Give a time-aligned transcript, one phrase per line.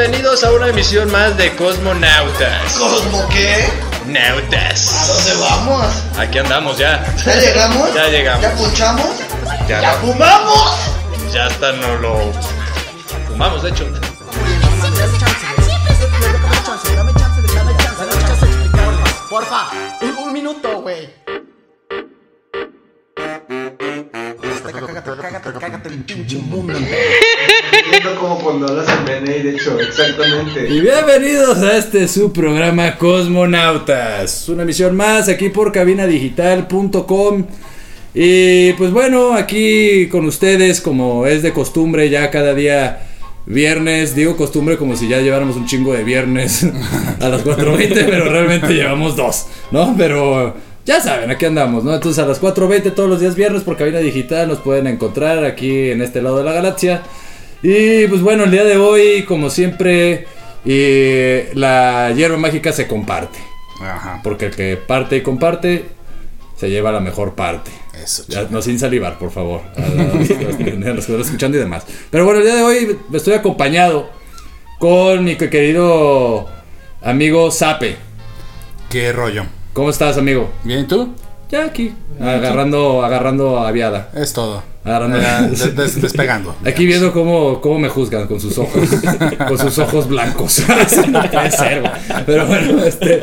[0.00, 2.72] bienvenidos a una emisión más de Cosmonautas.
[2.72, 3.68] ¿Cosmo qué?
[4.06, 4.88] Nautas.
[4.88, 5.86] ¿A dónde vamos?
[6.16, 7.04] Aquí andamos ya.
[7.26, 7.94] ¿Ya llegamos?
[7.94, 8.42] Ya llegamos.
[8.42, 9.10] ¿Ya punchamos?
[9.68, 10.78] Ya, ¿Ya no- fumamos?
[11.34, 12.32] ya hasta no lo
[13.28, 13.86] fumamos, de hecho.
[19.28, 19.68] Porfa,
[20.00, 21.08] un, un minuto, güey.
[24.64, 26.74] Cágate, cágate, cágate el pinche mundo.
[28.20, 30.68] Como cuando hablas en BNI, de hecho, exactamente.
[30.68, 34.46] Y bienvenidos a este su programa Cosmonautas.
[34.50, 37.46] Una emisión más aquí por cabinadigital.com.
[38.12, 43.06] Y pues bueno, aquí con ustedes, como es de costumbre, ya cada día
[43.46, 44.14] viernes.
[44.14, 46.64] Digo costumbre como si ya lleváramos un chingo de viernes
[47.20, 49.94] a las 4.20, pero realmente llevamos dos, ¿no?
[49.96, 51.94] Pero ya saben, aquí andamos, ¿no?
[51.94, 55.90] Entonces a las 4.20 todos los días viernes por cabina digital nos pueden encontrar aquí
[55.90, 57.02] en este lado de la galaxia.
[57.62, 60.26] Y pues bueno, el día de hoy, como siempre,
[60.64, 63.38] eh, la hierba mágica se comparte.
[63.80, 64.20] Ajá.
[64.22, 65.84] Porque el que parte y comparte
[66.56, 67.70] se lleva la mejor parte.
[68.02, 69.62] Eso, Ya, no sin salivar, por favor.
[69.76, 69.80] A
[70.16, 71.84] los, que los que están escuchando y demás.
[72.10, 74.10] Pero bueno, el día de hoy estoy acompañado
[74.78, 76.48] con mi querido
[77.02, 77.96] amigo Sape.
[78.88, 79.44] ¿Qué rollo?
[79.72, 80.50] ¿Cómo estás, amigo?
[80.64, 81.14] ¿Bien ¿y tú?
[81.50, 84.08] Ya aquí, agarrando, agarrando aviada.
[84.14, 84.62] Es todo.
[84.84, 85.20] Agarrando.
[85.20, 86.54] Ya, des- des- despegando.
[86.64, 88.88] Aquí viendo cómo, cómo me juzgan con sus ojos,
[89.48, 90.62] con sus ojos blancos.
[91.08, 91.92] No puede ser, güey.
[92.24, 93.20] Pero bueno, este.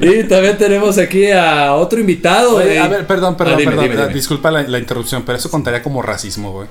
[0.00, 2.56] Y también tenemos aquí a otro invitado.
[2.56, 2.78] Oye, eh.
[2.80, 3.84] a ver, perdón, Ah, perdón, dime, perdón.
[3.90, 4.14] dime, dime.
[4.14, 6.68] Disculpa la, la interrupción, pero eso contaría como racismo, güey.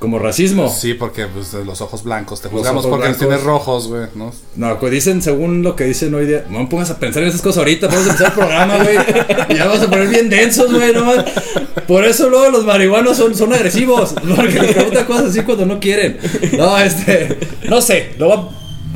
[0.00, 0.68] Como racismo.
[0.68, 3.18] Sí, porque pues, los ojos blancos te juzgamos porque blancos.
[3.20, 4.32] tienes rojos, güey, ¿no?
[4.56, 7.28] No, pues dicen, según lo que dicen hoy día, no me pongas a pensar en
[7.28, 8.96] esas cosas ahorita, vamos a empezar el programa, güey.
[9.50, 11.12] Y ya vamos a poner bien densos, güey, no.
[11.86, 15.78] Por eso luego los marihuanos son, son agresivos, porque les preguntan cosas así cuando no
[15.78, 16.18] quieren.
[16.56, 18.48] No, este, no sé, lo va-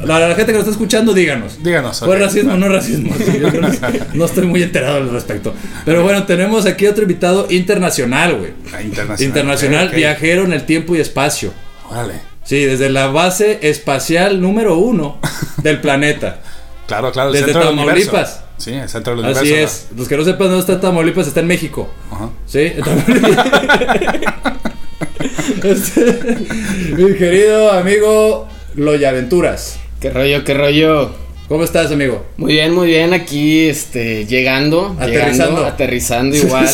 [0.07, 1.63] la, la gente que nos está escuchando, díganos.
[1.63, 2.01] Díganos.
[2.01, 3.15] ¿Fue racismo o no racismo?
[3.19, 5.55] Sí, yo creo que no estoy muy enterado al respecto.
[5.85, 8.53] Pero bueno, tenemos aquí otro invitado internacional, güey.
[8.73, 9.23] Ah, internacional.
[9.23, 11.53] Internacional, viajero en el tiempo y espacio.
[11.91, 12.15] Órale.
[12.45, 15.19] Sí, desde la base espacial número uno
[15.63, 16.41] del planeta.
[16.87, 17.29] Claro, claro.
[17.31, 18.43] El Desde centro Tamaulipas.
[18.59, 19.89] Sí, el centro del Así universo.
[19.91, 19.99] es.
[19.99, 21.91] Los que no sepan dónde está Tamaulipas está en México.
[22.11, 22.29] Ajá.
[22.47, 22.61] ¿Sí?
[22.61, 23.47] En Tamaulipas.
[25.65, 26.37] Este,
[26.97, 29.79] mi querido amigo Loyaventuras.
[30.05, 31.11] ¿Qué rollo, qué rollo?
[31.49, 32.27] ¿Cómo estás, amigo?
[32.37, 35.45] Muy bien, muy bien, aquí este, llegando, Aterrizando.
[35.53, 36.69] llegando, aterrizando igual.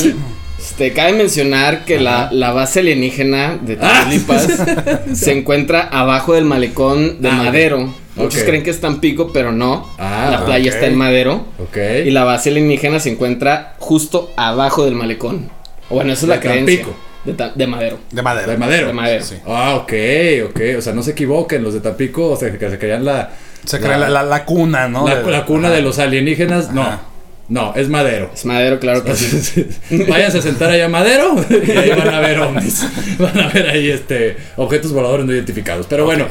[0.58, 4.00] Este, cabe mencionar que la, la base alienígena de Ah.
[4.00, 4.48] Tamaulipas
[5.14, 7.34] se encuentra abajo del malecón de Ah.
[7.34, 7.94] Madero.
[8.16, 9.86] Muchos creen que es Tampico, pero no.
[9.96, 11.46] Ah, la playa está en Madero.
[11.60, 11.76] Ok.
[12.04, 15.48] Y la base alienígena se encuentra justo abajo del malecón.
[15.88, 16.78] Bueno, esa es De la creencia.
[16.82, 17.09] Tampico.
[17.24, 17.98] De, Ta- de Madero.
[18.10, 18.50] De madera.
[18.52, 18.86] De Madero.
[18.88, 19.24] De Madero.
[19.24, 19.36] Sí.
[19.46, 19.92] Ah, ok,
[20.50, 20.60] ok.
[20.78, 23.30] O sea, no se equivoquen los de Tampico, o sea, que se creían la...
[23.64, 25.06] Se crea la, la, la cuna, ¿no?
[25.06, 25.76] la, cuna Ajá.
[25.76, 26.72] de los alienígenas.
[26.72, 27.00] No, Ajá.
[27.50, 28.30] no, es Madero.
[28.32, 29.68] Es Madero, claro que sí.
[30.08, 32.86] Váyanse a sentar allá a Madero y ahí van a ver ovnis.
[33.18, 35.86] Van a ver ahí este objetos voladores no identificados.
[35.90, 36.26] Pero bueno,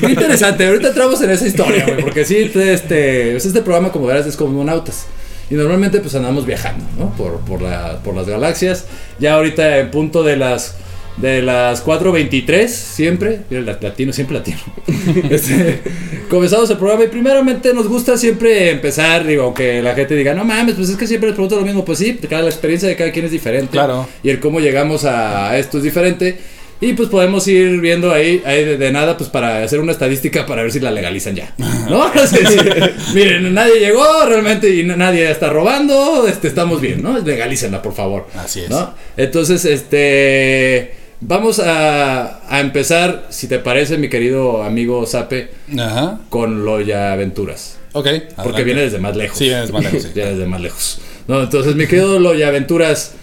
[0.00, 0.66] qué interesante.
[0.66, 4.36] Ahorita entramos en esa historia, güey, porque sí, este, pues este programa, como verás, es
[4.36, 5.06] como nautas.
[5.52, 7.10] Y normalmente pues andamos viajando, ¿no?
[7.14, 8.86] Por, por, la- por las galaxias.
[9.18, 10.76] Ya ahorita en punto de las
[11.18, 14.56] de las 4.23, siempre, mira, el latino, siempre latino.
[15.30, 15.82] Este,
[16.30, 20.46] comenzamos el programa y primeramente nos gusta siempre empezar, digo, aunque la gente diga, no
[20.46, 22.96] mames, pues es que siempre les pregunto lo mismo, pues sí, cada la experiencia de
[22.96, 23.72] cada quien es diferente.
[23.72, 24.08] Claro.
[24.22, 26.38] Y el cómo llegamos a esto es diferente.
[26.82, 30.44] Y pues podemos ir viendo ahí, ahí de, de nada, pues para hacer una estadística
[30.44, 31.54] para ver si la legalizan ya.
[31.88, 32.10] ¿No?
[32.26, 32.56] Sí, sí.
[33.14, 37.18] Miren, nadie llegó realmente y na- nadie está robando, este, estamos bien, ¿no?
[37.18, 38.26] Legalícenla, por favor.
[38.34, 38.68] Así es.
[38.70, 38.94] ¿no?
[39.16, 40.94] Entonces, este.
[41.24, 46.18] Vamos a, a empezar, si te parece, mi querido amigo Sape, Ajá.
[46.30, 47.78] con Loya Aventuras.
[47.92, 48.08] Ok.
[48.42, 49.38] Porque viene desde más lejos.
[49.38, 50.08] Sí, viene desde más lejos, sí.
[50.16, 51.00] Viene desde más lejos.
[51.28, 53.14] No, entonces, mi querido Loya Aventuras,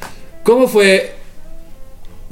[0.43, 1.11] ¿cómo fue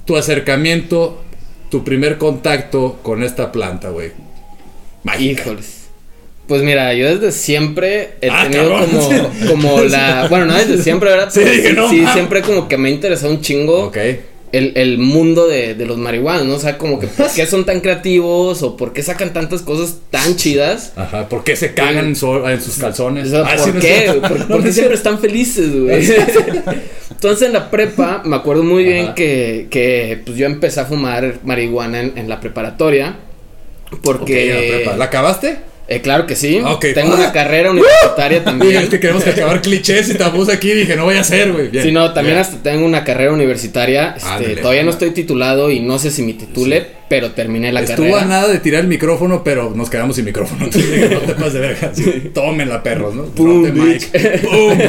[0.08, 1.22] tu acercamiento,
[1.70, 4.12] tu primer contacto con esta planta, güey?
[5.20, 5.76] Híjoles.
[6.48, 8.90] Pues mira, yo desde siempre he Ah, tenido cabrón.
[8.90, 10.28] como, como la.
[10.30, 11.30] Bueno, no desde siempre, ¿verdad?
[11.30, 13.98] Sí, dije, no, sí, siempre como que me ha interesado un chingo Ok.
[14.52, 16.56] El, el mundo de, de los marihuanos, ¿no?
[16.56, 19.98] O sea, como que por qué son tan creativos o por qué sacan tantas cosas
[20.10, 20.94] tan chidas.
[20.96, 21.28] Ajá.
[21.30, 23.28] ¿Por qué se cagan en, su- en sus calzones?
[23.28, 24.08] O sea, Ah, sí, ¿Por qué?
[24.08, 24.14] sé.
[24.22, 26.08] ¿Por, No, por qué siempre están felices, güey?
[27.12, 31.40] Entonces en la prepa me acuerdo muy bien que, que pues yo empecé a fumar
[31.44, 33.16] marihuana en, en la preparatoria.
[34.04, 34.54] Porque...
[34.54, 34.98] la prepa.
[34.98, 35.58] ¿La acabaste?
[35.90, 36.60] Eh, claro que sí.
[36.94, 37.16] Tengo Ah.
[37.16, 38.84] una carrera universitaria también.
[38.84, 40.72] es que queremos que acabar clichés y tabús aquí.
[40.74, 41.70] Dije, no voy a hacer, güey.
[41.82, 42.46] Sí, no, también Bien.
[42.46, 44.14] hasta tengo una carrera universitaria.
[44.18, 44.56] Este, Ándale.
[44.58, 48.22] todavía no estoy titulado y no sé si me titule, pero terminé la Estuvo carrera.
[48.22, 50.66] a nada de tirar el micrófono, pero nos quedamos sin micrófono.
[50.72, 51.92] Entonces no te pases de verga.
[51.94, 53.24] Sí, tómenla, perros, ¿no?
[53.28, 54.44] Boom, mic.
[54.44, 54.82] Boom.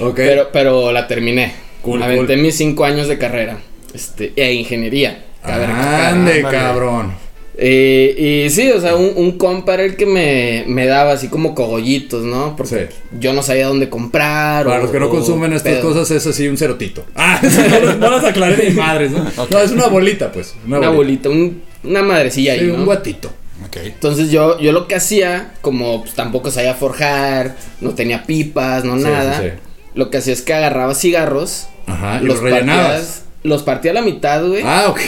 [0.00, 0.16] Ok.
[0.16, 1.52] Pero, pero la terminé.
[1.82, 2.42] Cool, Aventé cool.
[2.42, 3.58] mis cinco años de carrera.
[3.92, 5.22] Este, e ingeniería.
[5.42, 7.12] Ande, cabrón.
[7.62, 11.28] Eh, y sí, o sea, un, un compa era el que me, me daba así
[11.28, 12.56] como cogollitos, ¿no?
[12.56, 12.96] Porque Sí.
[13.20, 14.64] yo no sabía dónde comprar.
[14.64, 15.82] Para o- los que no consumen estas pedo.
[15.92, 17.04] cosas es así un cerotito.
[17.14, 19.24] Ah, no, no las aclaré ni madres, ¿no?
[19.50, 20.54] No, es una bolita, pues.
[20.66, 21.28] Una, Una bolita.
[21.28, 23.28] un- una madrecilla Sí, ahí, un guatito.
[23.66, 23.76] Ok.
[23.84, 28.96] Entonces yo, yo lo que hacía, como pues, tampoco sabía forjar, no tenía pipas, no
[28.96, 29.52] Sí, nada, sí, sí.
[29.94, 32.86] lo que hacía es que agarraba cigarros, Ajá, y los los rellenabas.
[32.92, 35.00] partías- los partía a la mitad, güey, Ah, ok.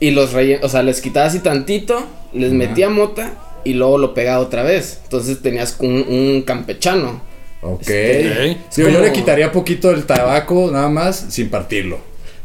[0.00, 2.54] Y los rellen, o sea, les quitaba así tantito, les Ajá.
[2.56, 3.32] metía mota
[3.64, 5.00] y luego lo pegaba otra vez.
[5.04, 7.22] Entonces tenías un, un campechano.
[7.62, 7.88] Ok.
[7.88, 11.98] Este, yo le quitaría poquito el tabaco nada más sin partirlo.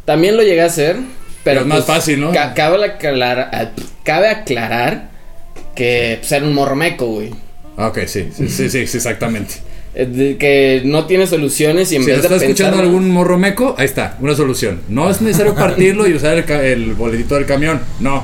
[0.05, 1.07] También lo llegué a hacer, pero
[1.43, 2.31] Pero es más pues, fácil, ¿no?
[2.31, 3.69] ca- cabe, aclarar, ah,
[4.03, 5.09] cabe aclarar
[5.75, 7.31] que pues, era un morromeco, güey.
[7.77, 9.55] Ah, ok, sí, sí, sí, sí, sí, exactamente.
[10.01, 13.09] Eh, de que no tiene soluciones y en Si vez está de escuchando pensar- algún
[13.11, 14.79] morro meco, ahí está, una solución.
[14.87, 18.23] No es necesario partirlo y usar el, el boletito del camión, no.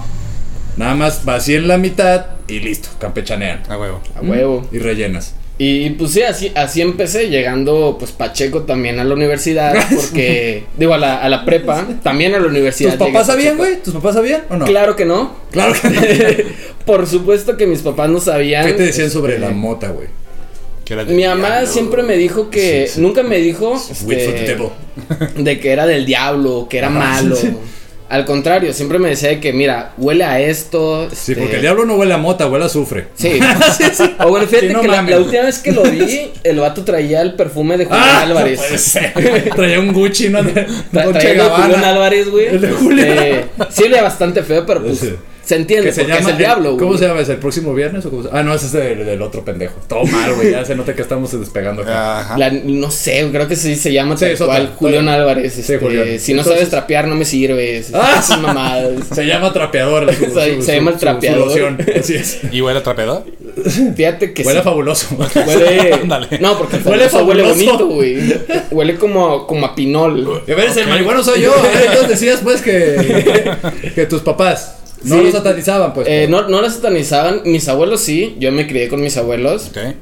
[0.78, 3.64] Nada más vacíen la mitad y listo, campechanean.
[3.70, 4.02] A huevo.
[4.16, 4.68] A huevo.
[4.72, 5.34] Y rellenas.
[5.58, 10.94] Y pues sí, así, así empecé, llegando pues Pacheco también a la universidad, porque, digo,
[10.94, 12.98] a la, a la prepa, también a la universidad.
[12.98, 13.82] ¿Tus papás sabían, güey?
[13.82, 14.66] ¿Tus papás sabían o no?
[14.66, 15.34] Claro que no.
[15.52, 16.02] Claro que no.
[16.86, 18.66] Por supuesto que mis papás no sabían.
[18.66, 20.08] ¿Qué te decían sobre Este, la mota, güey?
[20.86, 21.68] Que era del Mi mamá diablo.
[21.68, 23.02] siempre me dijo que, Sí, sí.
[23.02, 23.72] nunca me dijo
[24.06, 27.36] Wait for the este, de que era del diablo, que era Ajá, malo.
[27.36, 27.52] sí.
[28.08, 31.10] Al contrario, siempre me decía de que, mira, huele a esto.
[31.12, 33.08] Sí, este, porque el diablo no huele a mota, huele a azufre.
[33.16, 33.40] Sí.
[34.20, 37.22] O bueno, fíjate Sí, no que la, última vez que lo vi, el vato traía
[37.24, 38.60] el perfume de Julián Ah, Álvarez.
[38.60, 39.14] no puede ser.
[39.56, 40.40] Traía un Gucci, ¿no?
[40.44, 40.68] Tra-
[41.12, 41.84] traía el de Julián.
[41.84, 42.46] Álvarez, güey.
[42.46, 43.08] El de Julián.
[43.18, 45.16] Este, sí, olía bastante feo, pero pues Sí.
[45.46, 46.80] Se entiende Que se porque llama, es el diablo, güey.
[46.86, 47.22] ¿Cómo se llama?
[47.22, 49.76] ¿Es el próximo viernes o cómo se- Ah, no, ese es del, del otro pendejo.
[49.88, 50.52] Todo mal, güey.
[50.52, 52.20] Ya se nota que estamos despegando acá.
[52.22, 52.38] Ajá.
[52.38, 54.46] La- no sé, creo que sí se llama Sí, tal otra.
[54.48, 55.58] cual Julián Álvarez.
[55.58, 56.20] este, Julián.
[56.20, 57.92] Si no sabes trapear, no me sirves.
[57.94, 58.16] Ah.
[58.20, 58.92] Esas mamadas.
[59.14, 60.14] Se llama trapeador.
[60.14, 61.52] su- Se- su- se llama el su- su- trapeador.
[61.52, 61.92] su.
[62.00, 62.40] Así es.
[62.52, 63.24] ¿Y huele a trapeador?
[63.96, 64.64] Fíjate que Huele sí.
[64.64, 65.08] fabuloso.
[65.48, 65.94] Huele.
[65.94, 66.28] Ándale.
[66.40, 67.86] no, porque el Huele fabuloso huele fabuloso.
[67.86, 68.42] bonito, güey.
[68.72, 70.42] Huele como, como a pinol.
[70.46, 71.54] A ver, el marihuano soy yo.
[71.74, 73.56] Entonces decías, pues, que,
[73.96, 74.75] que tus papás
[75.06, 75.24] no Sí.
[75.24, 76.08] lo satanizaban, pues.
[76.10, 77.42] Eh, no, no la satanizaban.
[77.46, 78.36] Mis abuelos sí.
[78.40, 79.70] Yo me crié con mis abuelos.
[79.70, 79.96] Ok.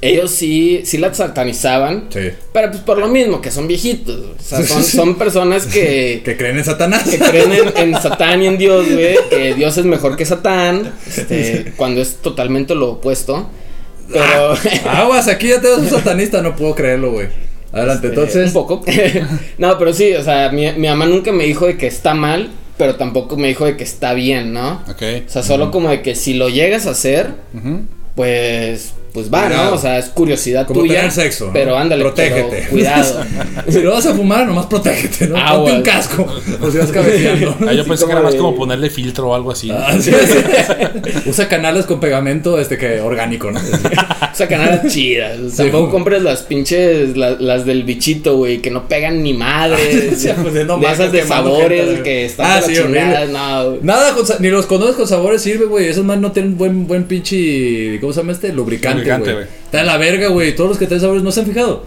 [0.00, 2.06] Ellos sí, sí la satanizaban.
[2.12, 2.30] Sí.
[2.52, 4.16] Pero pues por lo mismo, que son viejitos.
[4.38, 7.08] O sea, son, son personas que, Que creen en Satanás.
[7.08, 9.16] que creen en, en Satán y en Dios, güey.
[9.30, 10.92] Que Dios es mejor que Satán.
[11.06, 13.48] Este, cuando es totalmente lo opuesto.
[14.12, 14.54] Pero.
[14.90, 16.42] Aguas, aquí ya te un satanista.
[16.42, 17.28] No puedo creerlo, güey.
[17.72, 18.36] Adelante, entonces.
[18.36, 18.84] Eh, un poco.
[19.58, 22.50] no, pero sí, o sea, mi, mi mamá nunca me dijo de que está mal,
[22.76, 24.82] pero tampoco me dijo de que está bien, ¿no?
[24.88, 25.02] Ok.
[25.26, 27.34] O sea, solo como de que si lo llegas a hacer,
[28.14, 29.70] pues, pues va, Cuidado.
[29.70, 29.76] ¿no?
[29.76, 30.94] O sea, es curiosidad Como tuya.
[30.96, 31.50] tener sexo.
[31.52, 32.46] Pero ándale, Protégete.
[32.50, 33.24] pero cuidado.
[33.68, 35.36] Si lo vas a fumar, nomás protégete, ¿no?
[35.36, 35.56] Aguas.
[35.58, 36.26] Ponte un casco.
[36.60, 37.56] O si vas cabeceando.
[37.66, 39.70] Ah, yo Sí, pensé que era más de- como ponerle filtro o algo así.
[39.70, 40.38] Ah, sí, sí.
[41.26, 43.60] Usa canales con pegamento este que orgánico, ¿no?
[43.60, 45.38] O sea, canadas chidas.
[45.56, 50.18] Tampoco compres las pinches, la- las del bichito, güey, que no pegan ni madres.
[50.18, 53.76] Sí, pues, no de esas sabores gente, que están Ah, sí, chingada, no.
[53.82, 55.88] Nada, con ni los condones con sabores sirve, güey.
[55.88, 57.98] Esos más no tienen buen, buen pinche.
[58.00, 58.52] ¿Cómo se llama este?
[58.52, 59.46] Lubricante, Lubricante, güey.
[59.64, 60.54] Está de la verga, güey.
[60.56, 61.84] Todos los que tienen sabores no se han fijado.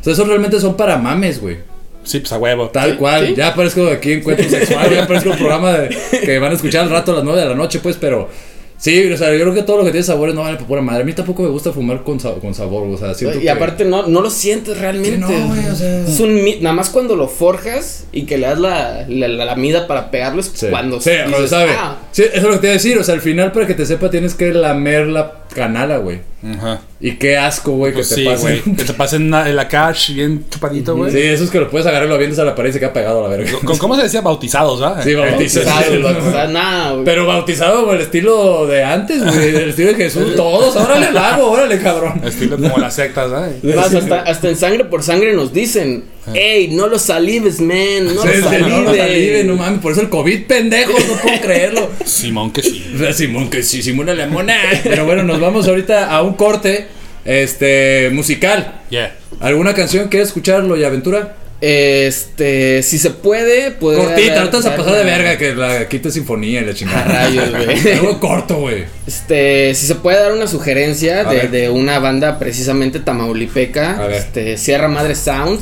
[0.00, 1.58] O sea, esos realmente son para mames, güey.
[2.02, 2.68] Sí, pues a huevo.
[2.68, 3.26] Tal Sí, cual.
[3.28, 3.34] sí.
[3.34, 4.90] Ya parezco aquí encuentro sexual.
[4.94, 7.48] ya parezco un programa de- que van a escuchar al rato a las 9 de
[7.48, 8.28] la noche, pues, pero.
[8.76, 10.82] Sí, o sea, yo creo que todo lo que tiene sabores no vale por pura
[10.82, 11.02] madre.
[11.02, 13.50] A mí tampoco me gusta fumar con, sa- con sabor, o sea, siento Y que-
[13.50, 15.16] aparte no, no lo sientes realmente.
[15.16, 16.00] No, güey, o sea.
[16.06, 19.56] Es un nada más cuando lo forjas y que le das la, la, la, la
[19.56, 21.70] mida para pegarlo es Sí, cuando sí, dices, lo sabe.
[21.78, 21.96] "Ah".
[22.12, 22.98] Sí, eso es lo que te iba a decir.
[22.98, 26.20] O sea, al final, para que te sepa, tienes que lamer la canala, güey.
[26.58, 26.80] Ajá.
[27.00, 28.42] Y qué asco, güey, que Pues te sí, pase.
[28.42, 28.76] güey.
[28.76, 31.10] Que te pasen la- la cash bien chupadito, güey.
[31.10, 32.80] Sí, eso es que lo puedes agarrar y lo avientas a la pared y se
[32.80, 33.50] queda pegado a la verga.
[33.64, 34.20] ¿Con- ¿Cómo se decía?
[34.20, 35.00] Bautizados, ¿ah?
[35.02, 35.68] Sí, bautizados.
[35.72, 37.04] Bautizado, bautizado, nada, güey.
[37.06, 39.48] Pero bautizado con el estilo de antes, güey.
[39.56, 40.36] El estilo de Jesús.
[40.36, 42.20] Todos, órale, el hago, órale, cabrón.
[42.24, 43.48] Estilo como las sectas, ¿ah?
[43.78, 48.14] Hasta, hasta en sangre por sangre nos dicen, Ey, no lo salives, man.
[48.14, 48.68] No sí, lo salives.
[48.68, 49.80] No salives, no mames.
[49.80, 50.92] Por eso el COVID, pendejo.
[50.92, 51.90] No puedo creerlo.
[52.04, 52.84] Simón que sí.
[53.12, 53.82] Simón que sí.
[53.82, 54.56] Simón la mona.
[54.82, 56.86] Pero bueno, nos vamos ahorita a un corte
[57.24, 58.82] este musical.
[58.90, 59.16] Yeah.
[59.40, 61.36] ¿Alguna canción quieres escucharlo y aventura?
[61.60, 63.98] Este, si se puede, puede.
[63.98, 67.04] Cortita, no te vas a de verga que la quita sinfonía y la chingada.
[67.04, 67.92] Rayos, güey.
[67.98, 68.84] Algo corto, güey.
[69.06, 74.06] Este, si se puede dar una sugerencia de, de, una banda precisamente tamaulipeca.
[74.10, 75.60] Este, Sierra Madre Sound.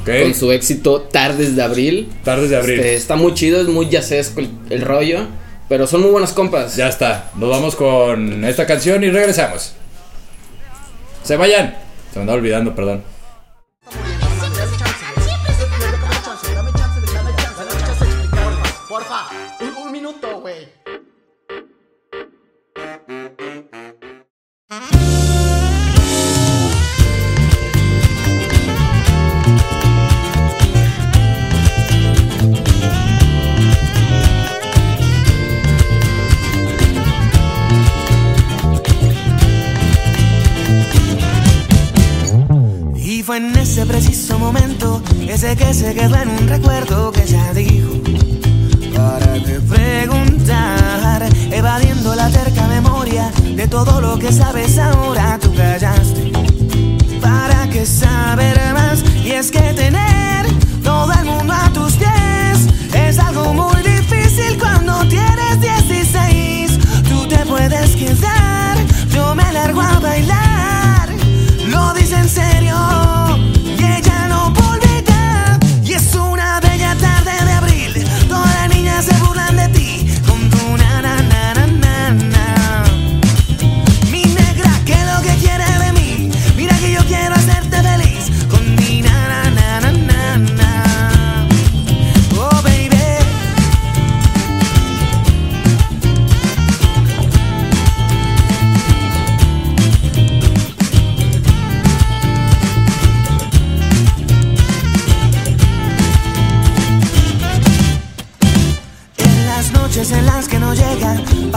[0.00, 0.22] Okay.
[0.22, 2.10] Con su éxito Tardes de Abril.
[2.24, 2.80] Tardes de Abril.
[2.80, 5.26] Este, está muy chido, es muy jazzesco el, el rollo.
[5.68, 6.76] Pero son muy buenas compas.
[6.76, 7.30] Ya está.
[7.36, 9.72] Nos vamos con esta canción y regresamos.
[11.22, 11.76] Se vayan.
[12.12, 13.02] Se me andaba olvidando, perdón.
[43.72, 47.92] ese preciso momento, ese que se quedó en un recuerdo que ya dijo.
[48.94, 56.32] Para de preguntar, evadiendo la terca memoria de todo lo que sabes ahora, tú callaste.
[57.22, 59.02] ¿Para qué saber más?
[59.24, 60.44] Y es que tener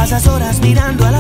[0.06, 1.15] Pasas horas mirando a la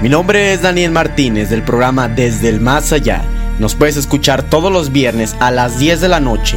[0.00, 3.24] mi nombre es Daniel Martínez del programa Desde el Más Allá.
[3.58, 6.56] Nos puedes escuchar todos los viernes a las 10 de la noche.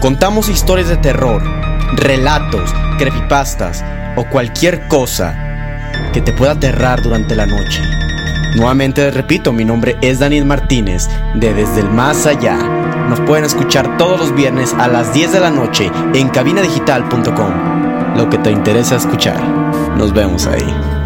[0.00, 1.40] Contamos historias de terror,
[1.94, 3.84] relatos, creepypastas
[4.16, 5.36] o cualquier cosa
[6.12, 7.80] que te pueda aterrar durante la noche.
[8.56, 12.56] Nuevamente les repito, mi nombre es Daniel Martínez de Desde el Más Allá.
[13.08, 18.16] Nos pueden escuchar todos los viernes a las 10 de la noche en cabinadigital.com.
[18.16, 19.40] Lo que te interesa escuchar.
[19.96, 20.97] Nos vemos ahí.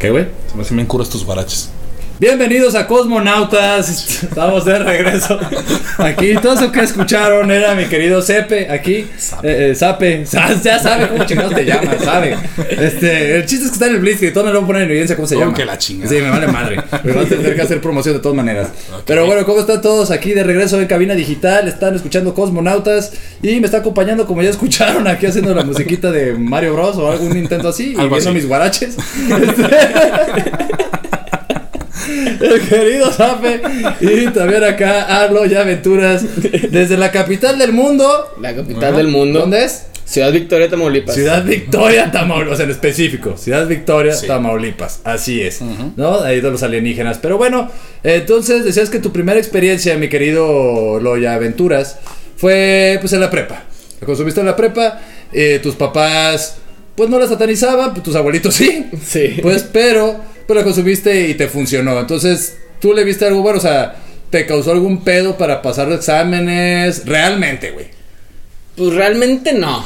[0.00, 0.28] ¿Qué, güey?
[0.48, 1.68] Se me hacen bien curas tus baraches.
[2.20, 4.22] Bienvenidos a Cosmonautas.
[4.24, 5.40] Estamos de regreso.
[5.96, 8.70] Aquí, todo eso que escucharon era mi querido Sepe.
[8.70, 9.06] Aquí,
[9.42, 10.26] eh, eh, Sape.
[10.62, 12.36] Ya sabe cómo chingados te llamas, sabe.
[12.68, 14.66] Este, el chiste es que está en el Blitz y todos me lo van a
[14.66, 15.56] poner en evidencia cómo se ¿Cómo llama.
[15.56, 16.10] que la chingada?
[16.10, 16.76] Sí, me vale madre.
[17.04, 18.68] Me van a tener que hacer promoción de todas maneras.
[19.06, 21.68] Pero bueno, ¿cómo están todos aquí de regreso en cabina digital?
[21.68, 23.12] Están escuchando Cosmonautas
[23.42, 26.98] y me está acompañando, como ya escucharon, aquí haciendo la musiquita de Mario Bros.
[26.98, 27.94] o algún intento así.
[27.96, 28.38] y Algo viendo así.
[28.38, 28.96] mis guaraches.
[32.40, 33.60] El querido Zape
[34.00, 36.24] y también acá Arlo y Aventuras
[36.70, 38.34] desde la capital del mundo.
[38.40, 39.40] La capital del mundo.
[39.40, 39.86] ¿Dónde es?
[40.04, 41.14] Ciudad Victoria, Tamaulipas.
[41.14, 43.36] Ciudad Victoria, Tamaulipas, o sea, en específico.
[43.36, 45.00] Ciudad Victoria, Tamaulipas.
[45.04, 45.60] Así es.
[45.96, 46.20] ¿No?
[46.20, 47.18] Ahí de los alienígenas.
[47.18, 47.70] Pero bueno,
[48.02, 51.98] entonces decías que tu primera experiencia, mi querido Loya Aventuras,
[52.36, 53.64] fue pues en la prepa.
[54.00, 55.00] La consumiste en la prepa,
[55.32, 56.56] eh, tus papás
[57.00, 58.86] pues no la satanizaban, pues, tus abuelitos sí.
[59.02, 59.38] Sí.
[59.40, 60.20] Pues, pero,
[60.52, 61.98] pues la consumiste y te funcionó.
[62.00, 63.94] Entonces, tú le viste algo bueno, o sea,
[64.30, 67.06] ¿te causó algún pedo para pasar exámenes?
[67.06, 67.86] Realmente, güey.
[68.76, 69.84] Pues realmente no.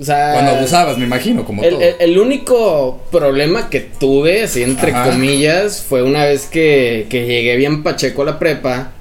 [0.00, 0.32] O sea.
[0.32, 1.82] Cuando abusabas, me imagino, como El, todo.
[1.82, 5.10] el- el único problema que tuve, así entre Ajá.
[5.10, 8.92] comillas, fue una vez que, que llegué bien pacheco a la prepa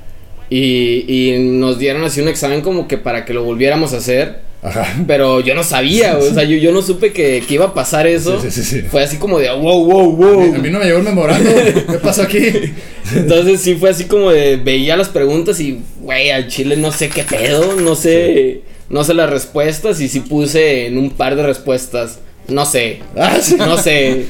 [0.50, 4.40] y, y nos dieron así un examen como que para que lo volviéramos a hacer.
[4.68, 4.96] Ajá.
[5.08, 8.06] Pero yo no sabía, o sea, yo, yo no supe que, que iba a pasar
[8.08, 8.40] eso.
[8.42, 8.88] Sí, sí, sí, sí.
[8.90, 10.56] Fue así como de wow, wow, wow.
[10.56, 11.50] A mí no me llegó el memorando.
[11.54, 12.40] ¿Qué pasó aquí?
[13.16, 17.08] Entonces sí fue así como de veía las preguntas y güey, al chile no sé
[17.10, 21.44] qué pedo, no sé, no sé las respuestas y sí puse en un par de
[21.44, 23.56] respuestas, no sé, Ah, sí.
[23.58, 24.26] no sé,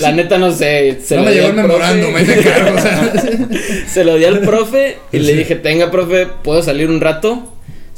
[0.00, 0.98] la neta no sé.
[1.04, 2.76] Se no lo me llegó el memorando, me cargo.
[2.76, 3.12] O sea,
[3.92, 7.51] Se lo di al profe y le dije, tenga profe, ¿puedo salir un rato?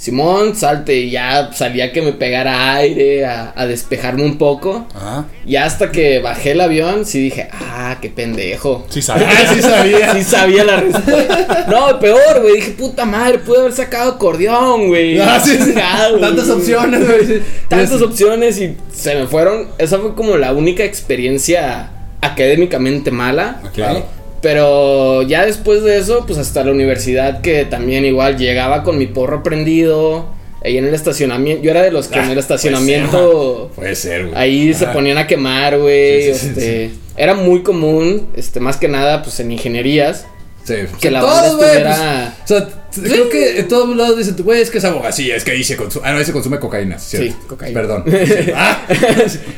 [0.05, 4.87] Simón, salte y ya salía que me pegara aire, a, a despejarme un poco.
[4.95, 8.85] Ah, Ya hasta que bajé el avión, sí dije, ah, qué pendejo.
[8.90, 9.27] sí sabes.
[9.31, 10.12] ah, sí sabía.
[10.12, 11.64] Sí sabía la respuesta.
[11.69, 12.57] No, peor, güey.
[12.57, 15.19] Dije, puta madre, pude haber sacado acordeón, güey.
[15.23, 15.73] Ah, sí, sí.
[16.21, 17.40] Tantas opciones, güey.
[17.69, 19.69] Tantas Es- opciones y se me fueron.
[19.79, 21.88] Esa fue como la única experiencia
[22.21, 23.62] académicamente mala.
[23.75, 24.05] Claro.
[24.45, 29.07] Pero ya después de eso, pues hasta la universidad que también igual llegaba con mi
[29.07, 30.27] porro prendido.
[30.63, 31.63] Ahí en el estacionamiento.
[31.63, 33.71] Yo era de los que en el estacionamiento.
[33.75, 34.37] Puede ser, güey.
[34.37, 36.35] Ahí se ponían a quemar, güey.
[36.35, 40.27] Sí, sí, sí, este, Era muy común, este, más que nada, pues en ingenierías.
[40.64, 40.74] Sí.
[41.00, 44.16] que la Todos, banda güey, estuviera- pues, o sea, t- creo que en todos lados
[44.16, 46.09] dicen, güey, es que es abogacía, es que ahí se consume.
[46.09, 46.98] Ah, no, ahí se consume cocaína.
[46.98, 47.29] ¿cierto?
[47.33, 47.81] Sí, cocaína.
[47.81, 48.05] Perdón.
[48.57, 48.87] Ah,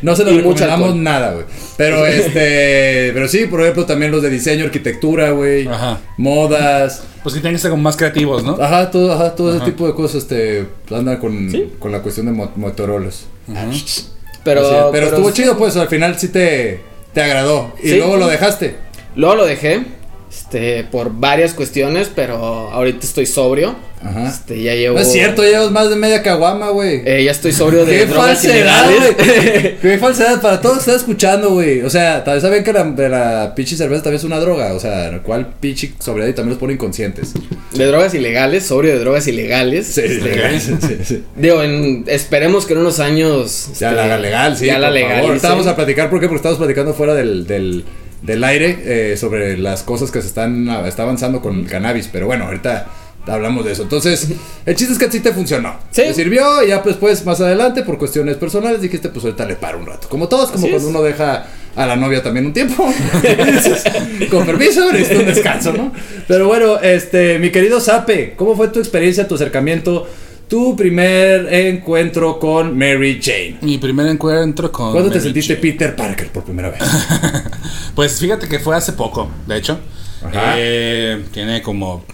[0.03, 1.45] no se lo recomendamos nada, güey.
[1.77, 3.13] Pero este.
[3.15, 5.69] Pero sí, por ejemplo, también los de diseño, arquitectura, güey.
[5.69, 6.01] Ajá.
[6.17, 7.03] Modas.
[7.23, 8.57] Pues que tienen que ser como más creativos, ¿no?
[8.61, 9.57] Ajá, todo, ajá, todo Ajá.
[9.59, 11.73] ese tipo de cosas, este, andan con, Sí.
[11.79, 13.27] con la cuestión de mo- Motorolas.
[14.45, 15.43] Pero, Así es, pero, estuvo sí.
[15.43, 16.81] chido, pues, al final sí te,
[17.13, 17.73] te agradó.
[17.83, 17.97] Y Sí.
[17.97, 18.77] luego lo dejaste.
[19.17, 19.83] Luego lo dejé.
[20.37, 23.75] Este, por varias cuestiones, pero ahorita estoy sobrio.
[24.03, 24.29] Ajá.
[24.29, 24.97] Este, ya llevo.
[24.97, 27.01] No es cierto, llevas más de media caguama, güey.
[27.07, 29.79] Eh, ya estoy sobrio de Qué drogas falsedad, güey.
[29.81, 31.81] Qué falsedad para todos están escuchando, güey.
[31.81, 34.75] O sea, tal vez saben que la, la pinche cerveza también es una droga.
[34.75, 37.33] O sea, ¿cuál pinche sobriedad y también los pone inconscientes?
[37.73, 39.87] de drogas ilegales, sobrio de drogas ilegales.
[39.87, 41.25] Sí, Este, sí, sí, sí.
[41.35, 43.69] Digo, en- esperemos que en unos años.
[43.81, 44.67] Ya este, la haga legal, sí.
[44.67, 45.25] Ya la legal.
[45.25, 46.27] Ahorita vamos a platicar, ¿por qué?
[46.27, 47.85] Porque estamos platicando fuera del, del,
[48.23, 52.09] del aire eh, sobre las cosas que se están está avanzando con el cannabis.
[52.13, 52.87] Pero bueno, ahorita
[53.27, 53.83] hablamos de eso.
[53.83, 54.29] Entonces,
[54.65, 55.77] el chiste es que sí te funcionó.
[55.91, 56.03] Sí.
[56.03, 59.57] Te sirvió y ya pues, pues más adelante, por cuestiones personales, dijiste, pues ahorita le
[59.57, 60.09] paro un rato.
[60.09, 60.95] Como todos, como Así cuando es.
[60.95, 62.87] uno deja a la novia también un tiempo.
[64.31, 65.93] Con permiso, necesito un descanso, ¿no?
[66.27, 70.07] Pero bueno, este, mi querido Sape, ¿cómo fue tu experiencia, tu acercamiento?
[70.49, 73.59] Tu primer encuentro con Mary Jane.
[73.63, 74.93] Mi primer encuentro con.
[74.93, 75.73] ¿Cuándo te sentiste Jane.
[75.73, 76.81] Peter Parker por primera vez?
[77.97, 79.81] Pues fíjate que fue hace poco, de hecho.
[80.23, 80.55] Ajá.
[80.59, 82.05] Eh, tiene como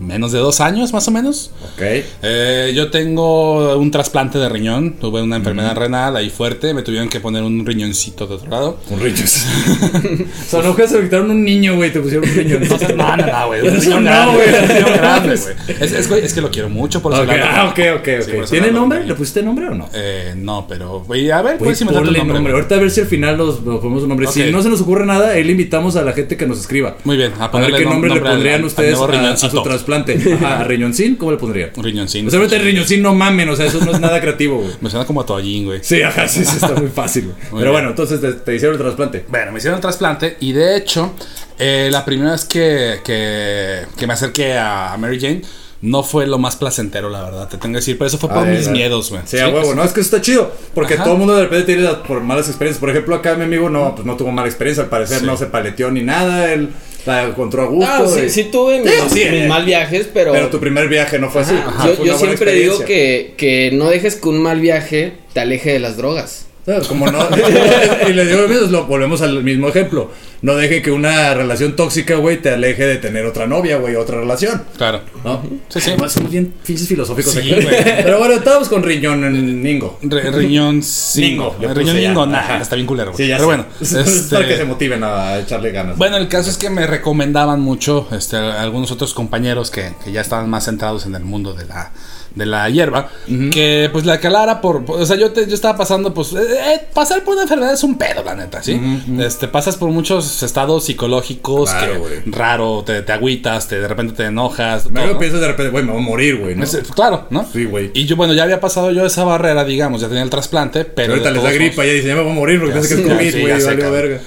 [0.00, 1.50] menos de dos años, más o menos.
[1.74, 1.82] Ok.
[2.22, 7.08] Eh, yo tengo un trasplante de riñón, tuve una enfermedad renal ahí fuerte, me tuvieron
[7.08, 8.78] que poner un riñoncito de otro lado.
[8.90, 9.24] Un riñón.
[10.46, 12.62] o sea, no que se quitaron un niño, güey, te pusieron un riñón.
[12.96, 13.60] No, no, no, no, güey.
[13.68, 14.62] Un riñón no, grande, güey.
[14.62, 15.54] un riñón grande, güey.
[15.80, 17.22] Es, es, güey, es que lo quiero mucho por eso.
[17.22, 17.46] Ok, le hablo.
[17.50, 18.08] ah, ok, ok,
[18.42, 18.50] ok.
[18.50, 19.04] ¿Tiene nombre?
[19.04, 19.88] ¿Le pusiste nombre o no?
[19.94, 22.22] Eh, no, pero, güey, a ver, pues si me nombre.
[22.24, 22.52] nombre.
[22.52, 24.26] Ahorita a ver si al final nos, nos ponemos un nombre.
[24.28, 26.96] Si no se nos ocurre nada, ahí le invitamos a la gente que nos escriba.
[27.04, 29.04] Muy bien, a A ver ponerle qué nom- nombre, le al- pondrían al ustedes nuevo
[29.04, 29.62] a, a su riñoncito.
[29.88, 30.34] Trasplante.
[30.44, 31.16] Ajá, ¿A riñoncín?
[31.16, 31.70] ¿Cómo le pondrían?
[31.76, 32.24] Un riñoncín.
[32.24, 34.72] Pues obviamente riñoncín no mamen, o sea, eso no es nada creativo, güey.
[34.80, 35.80] Me suena como a toallín, güey.
[35.82, 37.36] Sí, ajá, sí, sí, está muy fácil, güey.
[37.40, 37.72] Pero bien.
[37.72, 39.24] bueno, entonces te, te hicieron el trasplante.
[39.28, 41.14] Bueno, me hicieron el trasplante y de hecho,
[41.58, 45.42] eh, la primera vez que, que, que me acerqué a Mary Jane
[45.80, 48.44] no fue lo más placentero, la verdad, te tengo que decir, pero eso fue por
[48.44, 49.22] mis miedos, güey.
[49.26, 50.52] Sí, a huevo, no, es que eso está chido.
[50.74, 51.04] Porque Ajá.
[51.04, 52.80] todo el mundo de repente tiene las- por malas experiencias.
[52.80, 55.26] Por ejemplo, acá mi amigo no, pues no tuvo mala experiencia, al parecer Sí.
[55.26, 56.70] no se paleteó ni nada, él
[57.06, 57.90] la encontró a gusto.
[57.90, 59.46] Ah, sí, y- sí tuve mis, sí, mis eh.
[59.48, 61.54] mal viajes, pero, Pero tu primer viaje no fue así.
[61.84, 65.78] yo, fue siempre digo que, que no dejes que un mal viaje te aleje de
[65.78, 66.46] las drogas.
[66.66, 66.86] ¿Sabes?
[66.86, 67.26] Como no.
[68.08, 70.10] y le digo lo volvemos al mismo ejemplo.
[70.40, 74.20] No deje que una relación tóxica, güey, te aleje de tener otra novia, güey, otra
[74.20, 74.62] relación.
[74.76, 75.00] Claro.
[75.24, 75.42] ¿No?
[75.68, 75.90] Sí, sí.
[75.90, 77.50] Además, somos bien pinches filosóficos Sí, aquí.
[77.54, 77.66] güey.
[77.84, 79.98] Pero bueno, estábamos con riñón en Ningo.
[80.02, 81.56] Re- riñón cingo.
[81.60, 82.58] le Riñón nah, Ajá.
[82.58, 83.10] está bien culero.
[83.12, 83.24] güey.
[83.24, 83.88] Sí, ya Pero bueno, Es
[84.30, 85.96] para que se este, motiven a echarle ganas.
[85.98, 90.20] bueno, el caso es que me recomendaban mucho este, algunos otros compañeros que, que ya
[90.20, 91.90] estaban más centrados en el mundo de la,
[92.34, 93.08] de la hierba,
[93.50, 96.36] que pues la calara por, por- o sea, yo, te- yo estaba pasando, pues, eh,
[96.74, 98.80] eh, pasar por una enfermedad es un pedo, la neta, ¿sí?
[99.18, 102.12] Este, pasas por muchos estados psicológicos Claro, que güey.
[102.26, 104.86] raro, te, te agüitas, te, de repente te enojas.
[104.90, 105.18] Luego todo.
[105.18, 106.54] piensas de repente, güey, me voy a morir, güey.
[106.54, 106.64] ¿no?
[106.94, 107.46] Claro, ¿no?
[107.52, 107.90] Sí, güey.
[107.94, 111.12] Y yo, bueno, ya había pasado yo esa barrera, digamos, ya tenía el trasplante, pero.
[111.12, 112.94] ahorita de les da gripa, modos- ya dicen, ya me voy a morir porque piensa
[112.94, 114.20] que es COVID, sí, güey, sé, valió verga.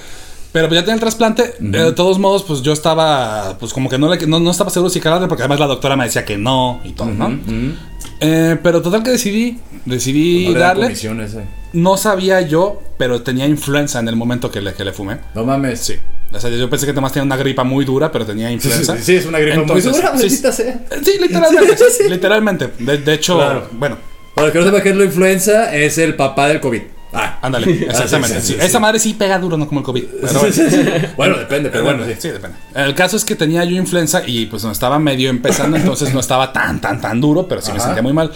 [0.52, 1.42] Pero pues ya tenía el trasplante.
[1.44, 4.68] eh, De todos modos, pues yo estaba, pues como que no, le, no, no estaba
[4.68, 7.38] seguro si calarle, porque además la doctora me decía que no y todo, ¿no?
[8.22, 10.94] Eh, pero total que decidí, decidí No le darle.
[11.72, 15.18] No sabía yo, pero tenía influenza en el momento que le, que le fumé.
[15.34, 15.80] No mames.
[15.80, 15.94] Sí.
[16.32, 18.96] O sea, yo pensé que además tenía una gripa muy dura, pero tenía influenza.
[18.96, 20.52] sí, sí, es una gripa Entonces, muy dura, sí, sea.
[20.52, 21.76] Sí, literalmente.
[22.08, 22.68] Literalmente.
[22.78, 23.68] De, de hecho, Claro.
[23.72, 23.98] bueno,
[24.34, 26.82] Para el que no sepa qué es la influenza, es el papá del COVID.
[27.12, 28.40] Ah, ándale, exactamente.
[28.40, 28.58] sí, sí, sí.
[28.58, 28.66] sí.
[28.66, 30.04] Esa madre sí pega duro, no como el COVID.
[30.22, 30.52] Pero bueno.
[31.16, 32.28] Bueno, depende, pero bueno, sí.
[32.28, 32.56] depende.
[32.74, 36.20] El caso es que tenía yo influenza y pues no estaba medio empezando, entonces no
[36.20, 38.32] estaba tan, tan, tan duro, pero sí me sentía muy mal.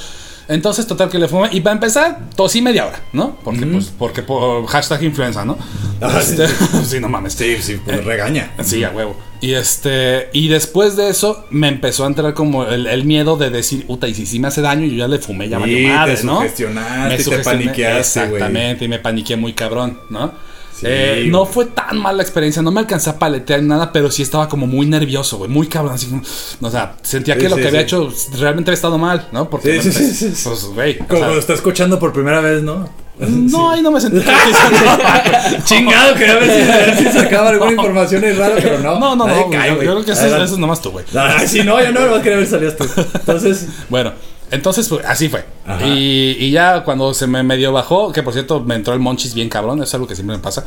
[0.49, 1.49] Entonces, total que le fumé.
[1.53, 3.37] Y para empezar, tosí media hora, ¿no?
[3.43, 5.59] Porque, pues, porque por hashtag influenza, ¿no?
[6.01, 6.49] Ajá, sí, Este,
[6.85, 7.33] sí, no mames.
[7.35, 8.53] Sí, sí, pues regaña.
[8.63, 9.17] Sí, a huevo.
[9.41, 13.51] Y este, y después de eso me empezó a entrar como el, el miedo de
[13.51, 15.77] decir, puta, y si sí me hace daño, yo ya le fumé, ya Sí, valió
[15.77, 16.37] te madre, ¿no?
[16.37, 18.33] sugestionaste te sugestioné, paniqueaste, güey.
[18.35, 20.33] Exactamente, y me paniqué muy cabrón, ¿no?
[20.79, 24.11] Sí, Eh, no fue tan mala experiencia, no me alcancé a paletear ni nada, pero
[24.11, 26.23] sí estaba como muy nervioso, güey, muy cabrón, así como,
[26.61, 29.49] o sea, sentía Sí, que lo sí, que había hecho realmente había estado mal, ¿no?
[29.49, 32.41] Porque, Sí, sí, pues, sí, sí, pues, güey, Como sea, lo está escuchando por primera
[32.41, 32.89] vez, ¿no?
[33.19, 34.21] no, ahí no me sentí.
[35.65, 38.99] Chingado, quería ver si, a ver si sacaba alguna información ahí rara, pero no.
[38.99, 41.05] No, no, no, cae, yo, yo creo que eso, es nomás tú, güey.
[41.15, 42.85] Ah, sí, no, yo no lo quería ver salías tú.
[43.15, 44.13] Entonces, Bueno,
[44.51, 45.45] entonces pues, así fue.
[45.85, 49.35] Y, y ya cuando se me medio bajó, que por cierto me entró el monchis
[49.35, 50.65] bien cabrón, es algo que siempre me pasa.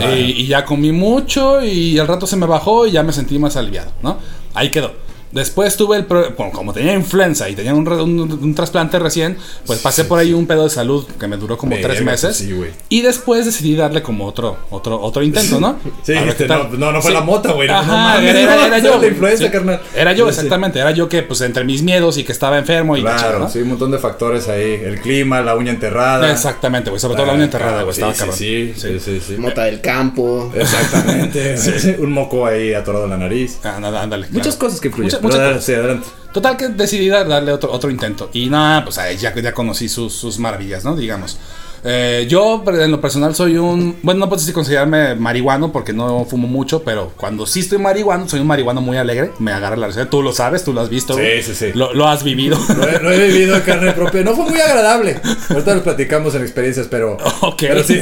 [0.00, 3.38] Y, y ya comí mucho y al rato se me bajó y ya me sentí
[3.38, 4.18] más aliviado, ¿no?
[4.54, 4.92] Ahí quedó.
[5.32, 8.98] Después tuve el pro- bueno, como tenía influenza y tenía un, re- un- un trasplante
[8.98, 12.36] recién, pues pasé por ahí un pedo de salud que me duró como tres meses.
[12.36, 12.70] sí, güey.
[12.88, 15.76] y después decidí darle como otro otro otro intento, ¿no?
[16.02, 17.16] Sí, este, no, no, no fue Sí.
[17.16, 17.68] la mota, güey.
[17.68, 19.00] no, Ajá, no era, era- no, era yo.
[19.00, 19.52] La influencia, Sí.
[19.52, 19.80] carnal.
[19.96, 20.78] Era yo, exactamente.
[20.78, 23.60] Era yo que, pues, entre mis miedos y que estaba enfermo y la Claro, sí,
[23.60, 24.80] un montón de factores ahí.
[24.84, 26.30] El clima, la uña enterrada.
[26.30, 27.00] Exactamente, güey.
[27.00, 27.94] Sobre todo la Ah, uña enterrada, güey.
[27.94, 28.36] sí, Estaba sí, cabrón.
[28.36, 29.36] sí, sí, sí, sí.
[29.38, 30.52] Mota del campo.
[30.54, 31.56] Exactamente.
[32.00, 33.58] Un moco ahí atorado en la nariz.
[33.64, 34.26] Ah, nada, ándale.
[34.30, 34.58] Muchas claro.
[34.68, 35.21] cosas que influyen.
[35.22, 35.64] Muchas, Pero muchas dale, cosas.
[35.64, 36.06] sí, adelante.
[36.32, 38.30] Total que decidí dar- darle otro, otro intento.
[38.32, 40.96] Y nada, pues ya, ya conocí sus, sus maravillas, ¿no?
[40.96, 41.38] Digamos.
[41.84, 43.96] Eh, yo, en lo personal, soy un.
[44.04, 48.28] Bueno, no puedo decir considerarme marihuano porque no fumo mucho, pero cuando sí estoy marihuano,
[48.28, 49.32] soy un marihuano muy alegre.
[49.40, 50.08] Me agarra la receta.
[50.08, 51.14] Tú lo sabes, tú lo has visto.
[51.16, 51.72] Sí, sí, sí.
[51.74, 52.56] Lo, lo has vivido.
[52.78, 54.22] Lo he, lo he vivido en carne propia.
[54.22, 55.20] No fue muy agradable.
[55.50, 57.16] Ahorita lo platicamos en experiencias, pero.
[57.40, 57.56] Ok.
[57.58, 58.00] Pero sí.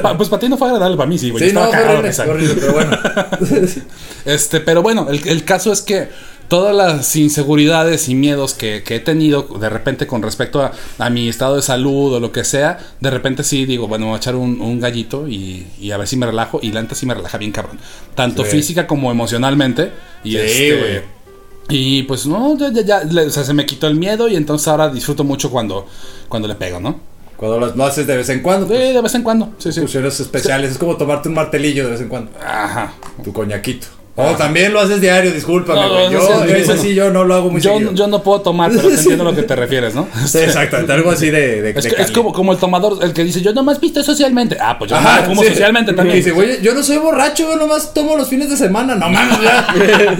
[0.00, 1.48] Pa- pues para ti no fue agradable, para mí sí, güey.
[1.48, 1.82] Sí, no, fue
[2.28, 2.96] horrible, pero bueno.
[4.24, 6.08] Este, pero bueno, el, el caso es que
[6.48, 11.10] todas las inseguridades y miedos que, que he tenido de repente con respecto a, a
[11.10, 14.16] mi estado de salud o lo que sea, de repente sí digo, bueno, me voy
[14.16, 16.58] a echar un, un gallito y, y a ver si me relajo.
[16.62, 17.78] Y la neta sí me relaja bien cabrón.
[18.14, 18.50] Tanto Sí.
[18.50, 19.92] física como emocionalmente.
[20.24, 20.78] Y Sí, este.
[20.78, 21.22] güey.
[21.68, 24.66] Y pues no, ya, ya, ya, o sea, se me quitó el miedo y entonces
[24.68, 25.86] ahora disfruto mucho cuando,
[26.28, 27.00] cuando le pego, ¿no?
[27.36, 29.52] Cuando lo, haces de vez en cuando, Sí, pues, de vez en cuando.
[29.58, 29.80] Sí, sí.
[29.80, 30.72] fusiones especiales.
[30.72, 32.30] Es como tomarte un martelillo de vez en cuando.
[32.44, 32.94] Ajá.
[33.24, 33.86] Tu coñaquito.
[34.14, 37.34] O también lo haces diario, discúlpame, No, yo, no sé, eso sí, yo no lo
[37.34, 37.92] hago muy Yo, seguido.
[37.94, 40.06] yo no puedo tomar, pero te entiendo a lo que te refieres, ¿no?
[40.26, 41.62] Sí, exactamente, algo así de...
[41.62, 44.58] de- Es, de es como, como el tomador, el que dice, yo nomás pisto socialmente.
[44.60, 45.48] Ah, pues yo Ajá, no sí.
[45.48, 46.16] socialmente también.
[46.18, 48.94] dice, güey, yo no soy borracho, yo nomás tomo los fines de semana.
[48.96, 49.74] No mames, ya.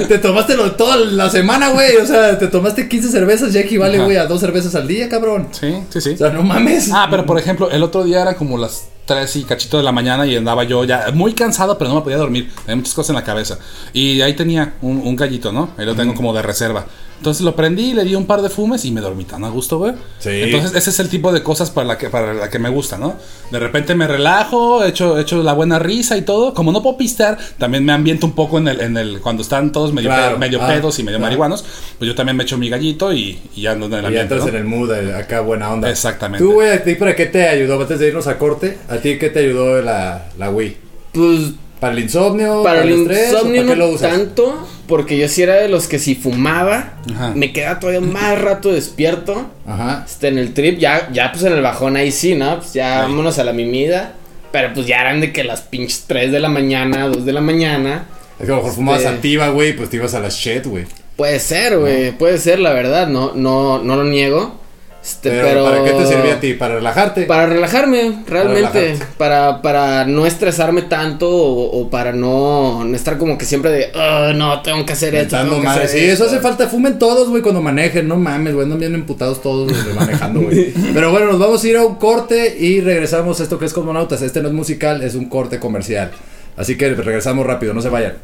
[0.08, 1.96] te tomaste lo- toda la semana, güey.
[1.98, 5.48] O sea, te tomaste 15 cervezas, ya equivale, güey, a dos cervezas al día, cabrón.
[5.52, 6.10] Sí, sí, sí.
[6.14, 6.90] O sea, no mames.
[6.94, 9.92] Ah, pero por ejemplo, el otro día eran como las 3 y cachito de la
[9.92, 12.50] mañana y andaba yo ya muy cansado, pero no me podía dormir.
[12.64, 13.58] Tenía muchas cosas en la cabeza.
[13.92, 15.70] Y ahí tenía un, un gallito, ¿no?
[15.76, 16.86] Ahí lo tengo como de reserva.
[17.22, 19.78] Entonces lo prendí, le di un par de fumes y me dormí tan a gusto,
[19.78, 19.92] güey.
[20.18, 20.30] Sí.
[20.30, 22.98] Entonces ese es el tipo de cosas para la que, para la que me gusta,
[22.98, 23.14] ¿no?
[23.52, 26.52] De repente me relajo, echo, echo la buena risa y todo.
[26.52, 29.70] Como no puedo pistear, también me ambiento un poco en el, en el cuando están
[29.70, 30.36] todos medio, Claro.
[30.36, 31.28] medio Ah, pedos y medio claro.
[31.30, 31.64] marihuanos.
[31.96, 34.22] Pues yo también me echo mi gallito y, y ando en el Y ya ambiente.
[34.34, 34.48] entras ¿no?
[34.48, 35.88] en el mood, eh, acá buena onda.
[35.90, 36.44] Exactamente.
[36.44, 37.80] Tú, güey, ¿a ti para qué te ayudó?
[37.80, 40.76] Antes de irnos a corte, ¿a ti qué te ayudó la, la Wii?
[41.12, 42.62] Pues ¿Para el insomnio?
[42.62, 43.32] para el estrés?
[43.32, 46.14] ¿O insomnio ¿Para qué no lo tanto, porque yo sí era de los que si
[46.14, 47.32] fumaba, Ajá.
[47.34, 49.50] me quedaba todavía más rato despierto.
[49.66, 50.04] Ajá.
[50.06, 52.58] Este, en el trip, ya, ya pues en el bajón ahí sí, ¿no?
[52.60, 54.12] Pues ya vámonos a la mimida.
[54.52, 57.40] Pero pues ya eran de que las pinches 3 de la mañana, 2 de la
[57.40, 58.04] mañana.
[58.38, 60.64] Es que a lo mejor fumabas Este- activa, güey, pues te ibas a la shit,
[60.66, 60.84] güey.
[61.16, 64.60] Puede ser, güey, puede ser, la verdad, no, no, no lo niego.
[65.02, 66.54] Este, Pero, pero, ¿para qué te servía a ti?
[66.54, 67.22] ¿Para relajarte?
[67.24, 68.80] Para relajarme, realmente.
[68.80, 69.06] relajarte.
[69.18, 74.32] Para, para, no estresarme tanto o, o para no, estar como que siempre de, "Ah,
[74.32, 75.36] no, tengo que hacer esto.
[75.36, 75.84] Tengo que madre.
[75.86, 76.36] hacer Sí, eso esto".
[76.36, 76.68] hace falta.
[76.68, 78.06] Fumen todos, güey, cuando manejen.
[78.06, 78.64] No mames, güey.
[78.64, 80.72] Andan bien emputados todos güey, manejando, güey.
[80.94, 83.72] Pero bueno, nos vamos a ir a un corte y regresamos a esto que es
[83.72, 84.22] Cosmonautas.
[84.22, 86.12] Este no es musical, es un corte comercial.
[86.56, 88.14] Así que regresamos rápido, no se vayan.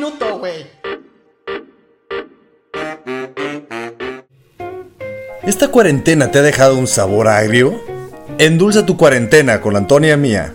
[0.00, 0.66] Un, un minuto, güey.
[5.42, 7.80] ¿Esta cuarentena te ha dejado un sabor agrio?
[8.38, 10.54] Endulza tu cuarentena con la Antonia Mía,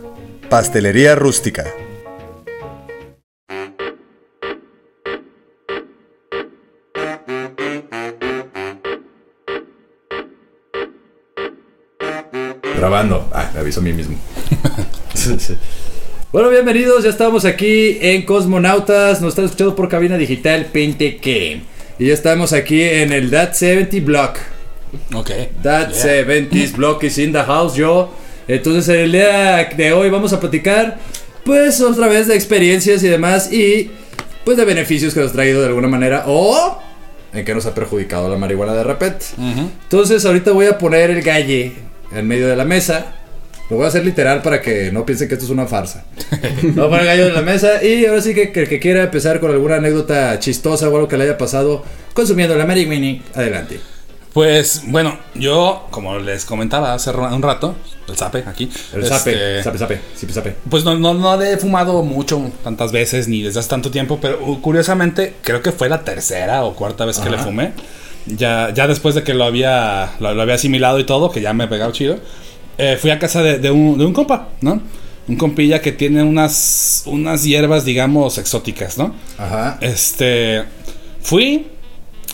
[0.50, 1.66] Pastelería Rústica.
[12.78, 13.30] Grabando.
[13.34, 14.18] Ah, me aviso a mí mismo.
[16.36, 21.62] Bueno, bienvenidos, ya estamos aquí en Cosmonautas, nos están escuchando por cabina digital 20K.
[21.98, 24.40] Y ya estamos aquí en el That 70 Block.
[25.14, 25.32] Ok.
[25.64, 26.26] That Yeah.
[26.26, 28.14] 70s Block is in the house, yo.
[28.50, 30.98] Entonces, en el día de hoy vamos a platicar,
[31.46, 33.92] pues, otra vez de experiencias y demás, y
[34.44, 36.82] pues de beneficios que nos ha traído de alguna manera, o
[37.32, 39.28] en que nos ha perjudicado la marihuana de repente.
[39.38, 41.76] Entonces, ahorita voy a poner el galle
[42.14, 43.22] en medio de la mesa.
[43.70, 46.06] Lo voy a hacer literal para que no piensen que esto es una farsa.
[46.62, 49.40] Voy a poner gallo en la mesa y ahora sí que, el que quiera empezar
[49.40, 53.80] con alguna anécdota chistosa o algo que le haya pasado consumiendo la marihuana, adelante.
[54.36, 57.74] Pues bueno, yo, como les comentaba hace un rato,
[58.10, 58.70] el sape aquí.
[58.94, 60.28] El este, sape, sape, sape, sí.
[60.70, 64.20] Pues no, no, no le he fumado mucho, tantas veces, ni desde hace tanto tiempo,
[64.22, 67.72] pero uh, curiosamente creo que fue la tercera o cuarta vez que le fumé.
[68.26, 71.54] Ya, ya después de que lo había, lo, lo había asimilado y todo, que ya
[71.54, 72.18] me he pegado chido,
[72.78, 74.82] eh, fui a casa de, de un, de un compa, ¿no?
[75.28, 79.16] Un compilla que tiene unas, unas hierbas, digamos, exóticas, ¿no?
[79.38, 79.78] Ajá.
[79.82, 80.64] Este.
[81.22, 81.68] Fui.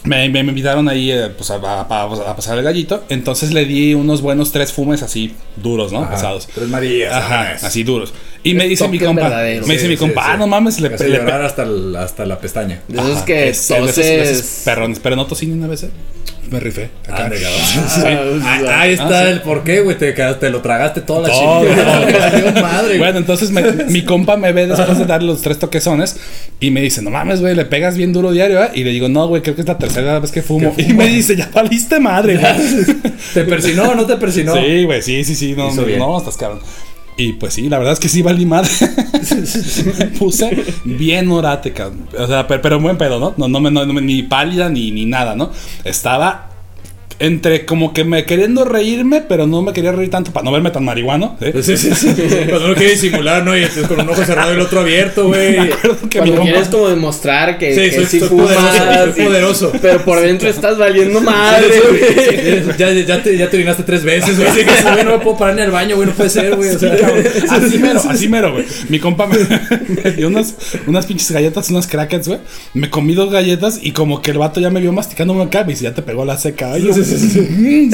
[0.04, 3.04] Me, me- me invitaron ahí eh, pues, a, a- a- a pasar el gallito.
[3.10, 6.02] Entonces le di unos buenos tres fumes así duros, ¿no?
[6.02, 6.16] Ajá.
[6.16, 6.48] Pesados.
[6.54, 7.14] Tres Marías.
[7.14, 8.12] Ajá, así duros.
[8.44, 9.30] Y me dice mi compa.
[9.30, 10.30] Me dice Sí, mi compa, sí.
[10.34, 12.82] ah, no mames, le, llorar hasta, el- hasta la pestaña.
[12.88, 14.62] De esos Ajá, que toses.
[14.66, 15.00] perrones.
[15.00, 15.84] Pero no tosí ni una vez.
[15.84, 15.92] eh.
[16.52, 16.90] Me rifé.
[17.08, 17.26] Acá.
[17.26, 17.62] Ande, cabrón.
[18.44, 19.32] Ah, Ah, Ahí está Ah, sí.
[19.32, 19.98] el por qué, güey.
[19.98, 22.62] Te, te lo tragaste toda la chingada.
[22.62, 22.98] madre.
[22.98, 26.18] Bueno, entonces me- mi compa me ve después de darle los tres toquezones
[26.60, 28.70] y me dice, no mames, güey, le pegas bien duro diario, ¿eh?
[28.74, 30.74] Y le digo, no, güey, creo que es la tercera vez que fumo.
[30.78, 32.54] Y me dice, ya valiste madre, güey.
[33.34, 34.54] ¿Te persinó o no te persinó?
[34.56, 36.60] Sí, güey, sí, sí, sí, no, no, estás cabrón.
[37.18, 38.70] Y pues sí, la verdad es que sí valí madre.
[39.98, 41.74] me puse bien orate.
[42.18, 43.34] O sea, pero, pero en buen pedo, ¿no?
[43.38, 45.52] No, no, no, no ni pálida ni, ni nada, ¿no?
[45.84, 46.51] Estaba
[47.22, 50.72] entre como que me queriendo reírme, pero no me quería reír tanto para no verme
[50.72, 51.38] tan marihuano.
[51.42, 51.54] ¿eh?
[51.62, 52.08] Sí, sí, sí.
[52.50, 53.56] Cuando uno quiere disimular, ¿no?
[53.56, 55.56] Y entonces con un ojo cerrado y el otro abierto, güey.
[56.12, 59.26] Cuando mi quieres como demostrar que Sí, que soy- sí soy fumas, poderoso, soy y-
[59.28, 59.72] poderoso.
[59.82, 62.78] Pero por dentro estás valiendo madre, güey.
[62.78, 64.50] Ya, ya, te, ya te orinaste tres veces, güey.
[64.50, 66.08] Así que, no me puedo parar ni al baño, güey.
[66.08, 66.70] No puede ser, güey.
[66.70, 66.92] O sea,
[67.50, 68.66] Así mero, así mero, güey.
[68.90, 69.38] Mi compa me,
[70.04, 70.56] me dio unas,
[70.88, 72.40] unas pinches galletas, unas crackers, güey.
[72.74, 75.82] Me comí dos galletas y como que el vato ya me vio masticando una cabeza
[75.82, 76.74] y ya te pegó la seca.
[76.74, 77.90] Ay, yo, Sí,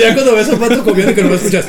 [0.00, 1.66] ya cuando ves al vato comiendo que no lo escuchas.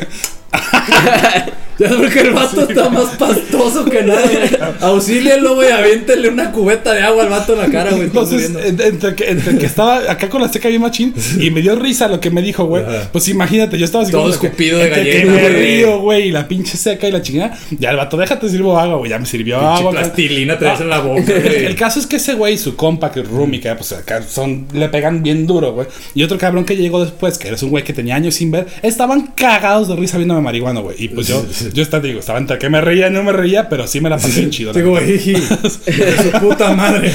[1.79, 4.49] Ya porque el vato está más pastoso que nada, güey.
[4.81, 5.71] Auxílienlo, güey.
[5.71, 8.03] Aviéntenle una cubeta de agua al vato en la cara, güey.
[8.03, 11.77] Entonces, entre, que, entre que estaba acá con la seca bien machín y me dio
[11.77, 12.83] risa lo que me dijo, güey.
[13.13, 16.27] Pues imagínate, yo estaba así Todo como que- escupido de gallina, que me río, güey,
[16.27, 17.57] y la pinche seca y la chingada.
[17.79, 19.11] Ya el vato, déjate sirvo agua, güey.
[19.11, 19.91] Ya me sirvió agua.
[19.91, 21.65] plastilina traes Ah, en la boca, El, güey.
[21.65, 24.67] el caso es que ese güey, su compa, que es Rumi, que pues acá son,
[24.73, 25.87] le pegan bien duro, güey.
[26.13, 28.67] Y otro cabrón que llegó después, que eres un güey que tenía años sin ver,
[28.83, 30.95] estaban cagados de risa viéndome marihuana, güey.
[31.03, 33.67] Y pues yo, yo estaba, digo, estaba entre que me reía y no me reía,
[33.69, 34.73] pero sí me la pasé bien chido.
[34.73, 37.11] De su puta madre.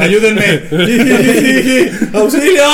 [0.00, 0.62] Ayúdenme.
[2.12, 2.64] Auxilio.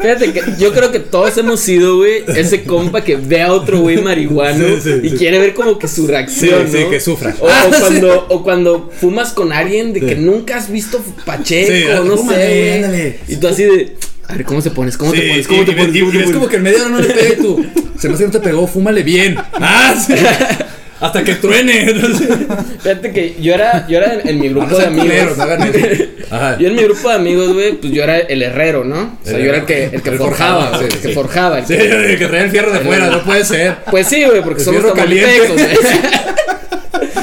[0.00, 3.80] Fíjate que yo creo que todos hemos sido, güey, ese compa que ve a otro
[3.80, 5.16] güey marihuano Sí, sí, y sí.
[5.16, 6.90] quiere ver como que su reacción, Sí, sí, ¿no?
[6.90, 7.34] que sufra.
[7.40, 11.84] O, Ah, cuando, o cuando fumas con alguien de que nunca has visto Pacheco, Sí,
[12.08, 13.14] no fúmale, sé, güey.
[13.28, 13.96] Y tú así de,
[14.30, 14.96] a ver, ¿cómo se pones?
[14.96, 15.48] ¿Cómo te pones?
[15.48, 15.94] ¿Cómo y- te y- pones?
[15.96, 17.66] y- ¿Cómo y te es como que en medio no le pegue tú.
[17.98, 19.36] Se me hace que no te pegó, fúmale bien.
[19.54, 20.14] Ah, sí.
[21.00, 21.94] Hasta que truene.
[22.82, 25.06] Fíjate que yo era, yo era en, en mi grupo de sean amigos.
[25.08, 26.04] culeros, no hagan eso.
[26.30, 26.58] Ajá.
[26.58, 29.18] Yo en mi grupo de amigos, güey, pues yo era el herrero, ¿no?
[29.22, 31.14] O sea, yo era el que, el que El forjaba, el que sí.
[31.14, 31.58] forjaba.
[31.60, 33.76] el Sí, que- que trae el fierro de fuera, no puede ser.
[33.90, 35.40] Pues sí, güey, porque El somos caliente.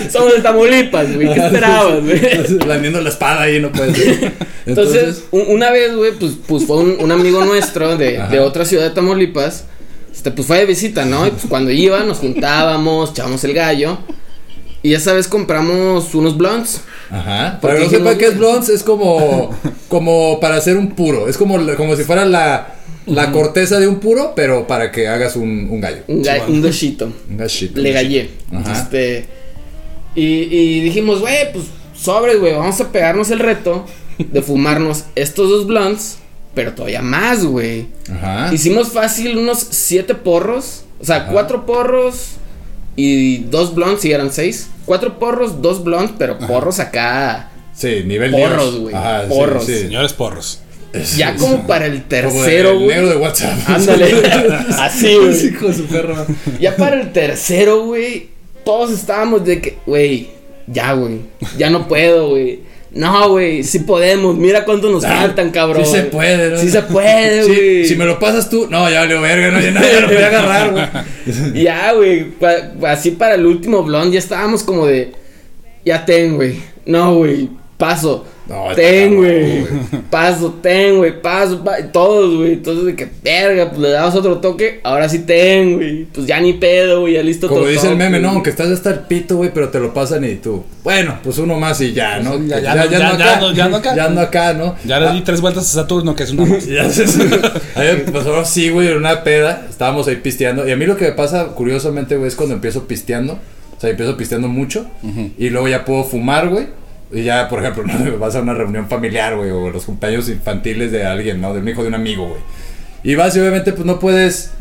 [0.11, 1.33] somos de Tamaulipas, güey.
[1.33, 2.57] ¿Qué esperabas, güey?
[2.65, 4.31] Blandiendo la espada ahí, no puede ser.
[4.65, 8.83] Entonces, un- una vez, güey, pues, pues fue un, un amigo nuestro de, otra ciudad
[8.83, 9.65] de Tamaulipas.
[10.13, 11.27] Este, pues fue de visita, ¿no?
[11.27, 13.99] Y pues cuando iba, nos juntábamos, echábamos el gallo.
[14.83, 16.81] Y esa vez compramos unos blunts.
[17.09, 17.59] Ajá.
[17.61, 19.55] Para que no sepa qué es blondes, es como,
[19.87, 21.27] como para hacer un puro.
[21.27, 25.35] Es como, como si fuera la, la corteza de un puro, pero para que hagas
[25.35, 25.99] un, un gallo.
[26.07, 27.11] Un, ga- un gallito.
[27.29, 27.81] Un gallito.
[27.81, 28.29] Le gallé.
[28.53, 28.73] Ajá.
[28.73, 29.25] Este.
[30.17, 32.53] Y, y dijimos, güey, pues sobres, güey.
[32.53, 33.85] Vamos a pegarnos el reto
[34.17, 36.17] de fumarnos estos dos blunts,
[36.55, 37.85] pero todavía más, güey.
[38.11, 38.53] Ajá.
[38.53, 40.83] Hicimos fácil unos siete porros.
[40.99, 41.31] O sea, Ajá.
[41.31, 42.31] cuatro porros
[42.95, 44.69] y dos blunts, y eran seis.
[44.85, 47.51] Cuatro porros, dos blunts, pero porros acá.
[47.75, 49.65] Sí, nivel Porros, güey, sí, porros.
[49.65, 49.75] sí.
[49.77, 50.61] Señores porros.
[51.15, 52.87] Ya como para el tercero, güey.
[52.87, 53.55] negro de WhatsApp.
[53.69, 54.15] Ándale.
[54.79, 55.45] Así, güey.
[55.47, 56.25] Hijo de su perro.
[56.59, 58.29] Ya para el tercero, güey,
[58.67, 60.27] todos estábamos de que, güey,
[60.67, 61.19] ya, güey,
[61.57, 62.59] ya no puedo, güey.
[62.91, 64.35] No, güey, sí podemos.
[64.35, 65.83] Mira cuánto nos faltan, cabrón.
[65.83, 66.57] Ah, Sí se puede, ¿no?
[66.57, 67.85] Sí se puede, Sí, güey.
[67.85, 70.17] si me lo pasas tú, no, ya valió verga, no, ya no, ya no voy
[70.17, 70.85] a agarrar, güey.
[71.63, 75.13] Ya, güey, pa- así para el último blond ya estábamos como de,
[75.85, 76.55] ya ten, güey.
[76.85, 78.25] No, güey, paso.
[78.49, 79.65] No, ten, güey.
[80.09, 82.53] Paso, ten, güey, paso, pa- todos, güey.
[82.53, 84.79] Entonces de que, verga, pues le damos otro toque.
[84.83, 86.05] Ahora sí ten, güey.
[86.05, 88.69] Pues ya ni pedo, güey, ya listo Como otro dice el meme, no, aunque estás
[88.69, 90.63] hasta el pito, güey, pero te lo pasan y tú.
[90.83, 92.39] Bueno, pues uno más y ya, ¿no?
[92.45, 93.95] Ya, ya, ya, ya, ando ya ya ando acá.
[93.95, 94.75] Ya ando acá, ¿no?
[94.85, 96.65] Ya le di tres vueltas a Saturno, que es una más.
[96.67, 97.21] Ya sé, sí.
[97.75, 99.65] A mí me pasó así, güey, en una peda.
[99.69, 100.67] Estábamos ahí pisteando.
[100.67, 103.39] Y a mí lo que me pasa, curiosamente, güey, es cuando empiezo pisteando.
[103.77, 104.87] O sea, empiezo pisteando mucho.
[105.37, 106.67] Y luego ya puedo fumar, güey.
[107.11, 110.91] Y ya, por ejemplo, no vas a una reunión familiar, güey, o los cumpleaños infantiles
[110.91, 111.53] de alguien, ¿no?
[111.53, 112.41] De un hijo de un amigo, güey.
[113.03, 114.51] Y vas y obviamente, pues no puedes.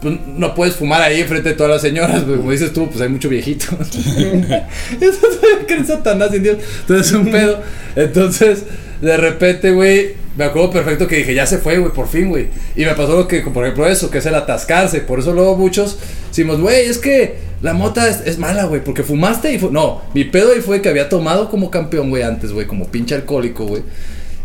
[0.00, 2.38] pues, no puedes fumar ahí enfrente de todas las señoras, güey.
[2.38, 3.66] Como dices tú, pues hay mucho viejito.
[5.00, 5.26] Eso
[5.66, 6.58] creen Satanás sin Dios.
[6.80, 7.60] Entonces es un pedo.
[7.96, 8.64] Entonces,
[9.00, 12.46] de repente, güey, me acuerdo perfecto que dije, ya se fue, güey, por fin, güey.
[12.76, 15.00] Y me pasó lo que, por ejemplo, eso, que es el atascarse.
[15.00, 15.98] Por eso luego muchos
[16.28, 20.22] decimos, güey, es que la mota es, mala, güey, porque fumaste y fu No, mi
[20.22, 23.82] pedo ahí fue que había tomado como campeón, güey, antes, güey, como pinche alcohólico, güey.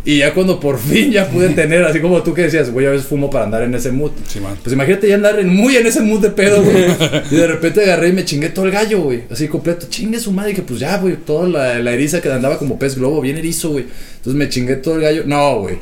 [0.05, 2.89] Y ya cuando por fin ya pude tener, así como tú que decías, güey, a
[2.89, 4.11] veces fumo para andar en ese mood.
[4.27, 4.55] Sí, man.
[4.61, 6.85] Pues imagínate ya andar en- muy en ese mood de pedo, güey.
[7.31, 9.23] Y de repente agarré y me chingué todo el gallo, güey.
[9.31, 9.85] Así completo.
[9.89, 10.51] Chingue su madre.
[10.51, 11.15] Y dije, pues ya, güey.
[11.15, 13.85] Toda la, la eriza que andaba como pez globo, bien erizo, güey.
[14.17, 15.23] Entonces me chingué todo el gallo.
[15.25, 15.77] No, güey.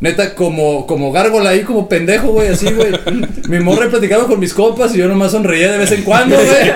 [0.00, 2.92] Neta, como, como gárgola ahí, como pendejo, güey, así, güey.
[3.48, 6.72] Mi morra platicaba con mis compas y yo nomás sonreía de vez en cuando, güey.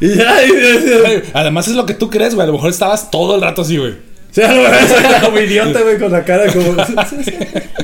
[0.00, 2.44] Y ya, y, Además es lo que tú crees, güey.
[2.44, 3.94] A lo mejor estabas todo el rato así, güey.
[4.34, 6.76] O sea, lo como idiota, güey, con la cara como.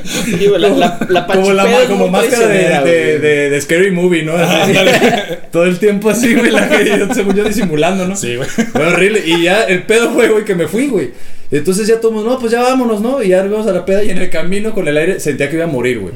[0.03, 3.19] Sí, güey, la, la, la como la, como máscara de, de, güey.
[3.19, 4.33] de, de Scary Movie, ¿no?
[4.33, 4.73] Así,
[5.51, 8.15] todo el tiempo así, güey, la yo, según yo disimulando, ¿no?
[8.15, 8.49] Sí, güey.
[8.49, 9.21] Fue horrible.
[9.25, 11.11] Y ya el pedo fue, güey, que me fui, güey.
[11.51, 13.21] Entonces ya todos, no, pues ya vámonos, ¿no?
[13.21, 15.49] Y ya nos vamos a la peda y en el camino con el aire sentía
[15.49, 16.13] que iba a morir, güey.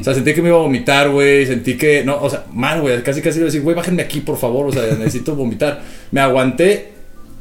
[0.00, 1.44] O sea, sentí que me iba a vomitar, güey.
[1.46, 3.02] Sentí que, no, o sea, mal, güey.
[3.02, 4.66] Casi, casi le decía, güey, bájenme aquí, por favor.
[4.66, 5.82] O sea, necesito vomitar.
[6.12, 6.95] Me aguanté.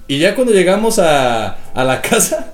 [0.07, 2.53] Y ya cuando llegamos a, a la casa,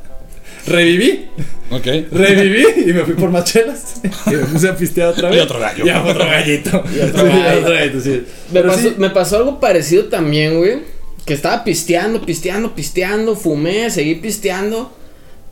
[0.68, 1.30] reviví.
[1.70, 1.86] Ok.
[2.12, 4.02] Reviví y me fui por más chelas.
[4.28, 5.38] Y me puse a pistear otra vez.
[5.38, 5.86] Y otro gallo.
[5.86, 6.84] Ya otro gallito.
[6.94, 7.32] Y otro Sí,
[7.64, 8.10] gallito, sí.
[8.10, 10.80] Me Pero pasó, sí, me pasó algo parecido también, güey.
[11.26, 13.36] Que estaba pisteando, pisteando, pisteando.
[13.36, 14.92] Fumé, seguí pisteando.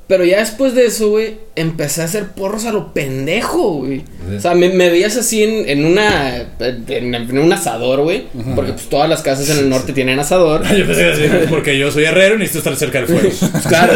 [0.10, 4.01] Pero ya después de eso, güey, empecé a hacer porros a lo pendejo, güey.
[4.36, 6.47] O sea, me, me veías así en, en una.
[6.60, 8.26] En, en un asador, güey.
[8.55, 10.64] Porque pues todas las casas en el norte tienen asador.
[10.76, 13.30] Yo pensé así, porque yo soy herrero y necesito estar cerca del fuego.
[13.70, 13.93] Claro,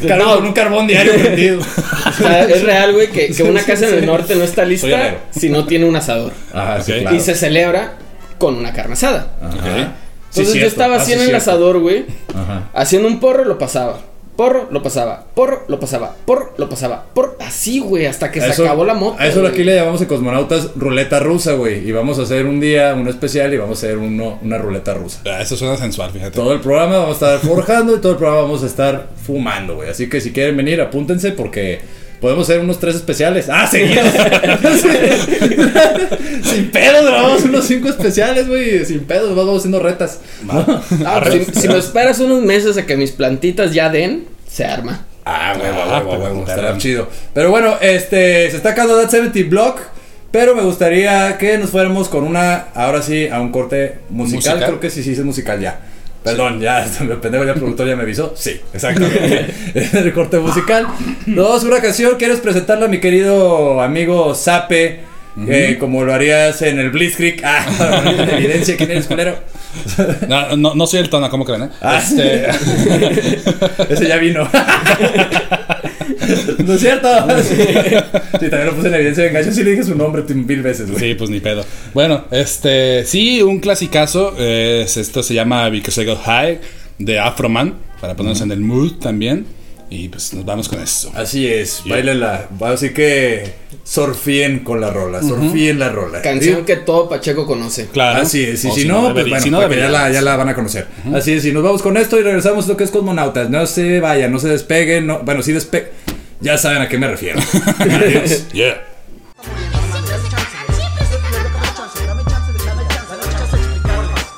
[0.00, 0.34] Claro, No.
[0.36, 1.58] con un carbón diario prendido.
[1.60, 5.16] O sea, es real, güey, que, que una casa en el norte no está lista
[5.32, 6.32] si no tiene un asador.
[6.52, 6.98] Ajá, sí, Ok.
[7.00, 7.16] claro.
[7.16, 7.94] Y se celebra
[8.38, 9.32] con una carne asada.
[9.42, 9.94] Ajá.
[10.30, 12.04] Sí, Entonces yo estaba Ah, así sí, en el asador, güey.
[12.32, 12.70] Ajá.
[12.74, 14.00] Haciendo un porro, lo pasaba.
[14.36, 15.24] Porro, lo pasaba.
[15.34, 16.16] Porro, lo pasaba.
[16.26, 17.04] Porro, lo pasaba.
[17.14, 19.16] Porro, así, güey, hasta que A se acabó la moto.
[19.20, 19.52] A eso güey.
[19.52, 21.88] aquí le llamamos en Cosmonautas ruleta rusa, güey.
[21.88, 24.92] Y vamos a hacer un día uno especial y vamos a hacer uno, una ruleta
[24.94, 25.20] rusa.
[25.24, 26.32] Ah, Eso suena sensual, fíjate.
[26.32, 29.76] Todo el programa vamos a estar forjando y todo el programa vamos a estar fumando,
[29.76, 29.88] güey.
[29.88, 31.80] Así que si quieren venir, apúntense porque
[32.24, 33.50] podemos hacer unos tres especiales.
[33.50, 34.06] ¡Ah, seguidos!
[36.42, 38.82] Sin pedos, grabamos unos cinco especiales, güey.
[38.86, 40.20] Sin pedos, vamos haciendo retas.
[40.48, 44.64] Ah, pues, si, si me esperas unos meses a que mis plantitas ya den, se
[44.64, 45.04] arma.
[45.26, 47.08] Ah, güey, Ah, güey, güey, pero- estará chido.
[47.34, 49.80] Pero bueno, este, se está acabando That 70 Block.
[50.30, 54.54] Pero me gustaría que nos fuéramos con una, ahora sí, a un corte musical.
[54.54, 54.64] ¿Musical?
[54.64, 55.78] Creo que sí, sí, es musical ya.
[56.24, 58.32] Perdón, ya, me pendejo, ya el productor ya me avisó.
[58.34, 59.46] Sí, exactamente.
[59.98, 60.88] el corte musical.
[61.26, 62.16] Dos, una canción.
[62.16, 65.00] ¿Quieres presentarla, mi querido amigo Sape?
[65.48, 67.42] Eh, como lo harías en el Blitzkrieg.
[67.44, 69.36] Ah, para evidencia quién eres, culero.
[70.28, 71.64] No, no, no soy el tono, ¿cómo creen?
[71.64, 71.68] eh?
[71.82, 71.98] Ah.
[71.98, 72.46] Este,
[73.92, 74.48] Ese ya vino.
[76.66, 77.08] ¿No es cierto?
[77.42, 77.56] Sí.
[77.56, 79.24] Sí, también lo puse en evidencia.
[79.24, 81.00] Venga, yo sí le dije su nombre mil veces, güey.
[81.00, 81.64] sí, pues ni pedo.
[81.92, 84.34] Bueno, este, sí, un clasicazo.
[84.38, 86.60] es- esto se llama Because I Got High
[86.98, 87.74] de Afroman.
[88.00, 89.46] Para ponernos en el mood también.
[89.90, 91.12] Y pues nos vamos con eso.
[91.14, 92.48] Así es, bailenla.
[92.62, 93.52] Así que
[93.84, 96.20] surfíen con la rola, surfíen la rola.
[96.22, 96.64] Canción Sí.
[96.64, 97.86] que todo Pacheco conoce.
[97.88, 98.22] Claro.
[98.22, 100.48] Así es, y si, no, pues debería- bueno, si no ya la, ya la van
[100.48, 100.86] a conocer.
[101.14, 103.50] Así es, y nos vamos con esto y regresamos a lo que es Cosmonautas.
[103.50, 105.90] No se vayan, no se despeguen, no, bueno, sí despeguen.
[106.40, 107.38] Ya saben a qué me refiero.
[107.78, 108.48] Adiós.
[108.52, 108.82] Yeah.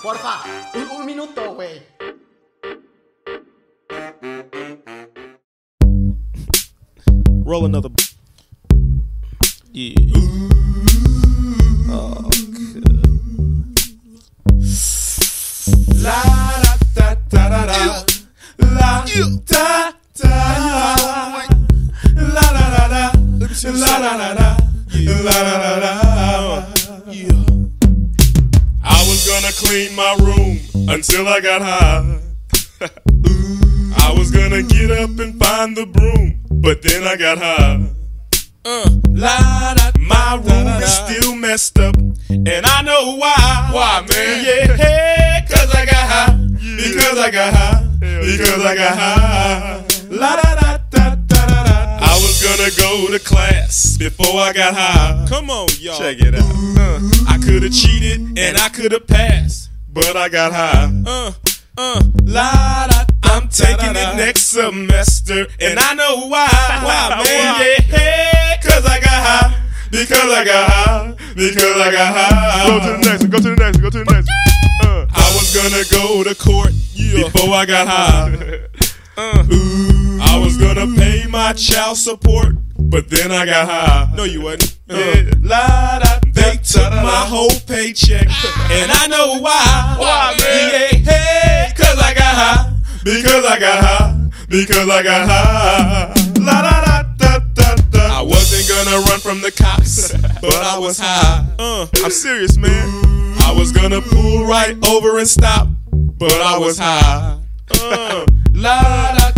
[0.02, 0.42] Porfa,
[0.74, 1.82] un, un minuto, güey.
[7.44, 7.90] Roll another.
[31.36, 32.18] I got high.
[33.98, 37.90] I was gonna get up and find the broom, but then I got high.
[38.64, 41.94] Uh, la, da, my room is still messed up,
[42.30, 43.68] and I know why.
[43.70, 44.44] Why, man?
[44.46, 46.38] Yeah, cause I got high.
[46.58, 47.86] Because I got high.
[48.00, 49.84] Because I got high.
[50.08, 51.98] La da da da da da da.
[52.00, 55.26] I was gonna go to class before I got high.
[55.28, 55.98] Come on, y'all.
[55.98, 56.44] Check it out.
[56.78, 59.35] Uh, I could have cheated and I could have passed,
[60.26, 60.90] I got high.
[61.06, 61.32] Uh,
[61.78, 63.04] uh, la da.
[63.22, 66.48] I'm taking it next semester, and I know why.
[66.82, 67.78] Why, man?
[67.88, 69.62] Yeah, cause I got high.
[69.88, 71.14] Because I got high.
[71.36, 72.66] Because I got high.
[72.66, 73.30] Go to the next one.
[73.30, 73.82] Go to the next one.
[73.84, 74.28] Go to the next
[74.82, 74.90] one.
[74.90, 78.60] Uh, I was gonna go to court before I got high.
[79.18, 79.46] Uh,
[80.20, 82.54] I was gonna pay my child support,
[82.88, 84.14] but then I got high.
[84.16, 84.78] No, you wasn't.
[84.88, 88.26] Uh, la, da, they took my whole paycheck,
[88.70, 89.96] and I know why.
[89.98, 91.02] Why, man?
[91.02, 92.72] Yeah, hey, cause I got high.
[93.04, 94.30] Because I got high.
[94.48, 96.14] Because I got high.
[96.40, 98.20] La da da da da da.
[98.20, 101.46] I wasn't gonna run from the cops, but I was high.
[101.58, 102.88] Uh, I'm serious, man.
[103.40, 107.40] I was gonna pull right over and stop, but I was high.
[107.70, 109.35] Uh, la da da.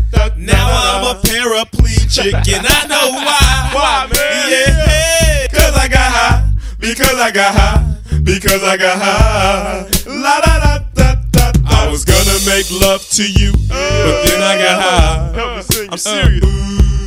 [0.48, 3.70] Now I'm a paraplegic, and I know why.
[3.74, 4.48] Why, man?
[4.48, 6.50] Yeah, cause I got high.
[6.80, 7.96] Because I got high.
[8.22, 9.86] Because I got high.
[10.06, 11.52] La da da da da.
[11.66, 15.88] I was gonna make love to you, but then I got high.
[15.90, 16.44] I'm serious.
[16.44, 16.48] Uh,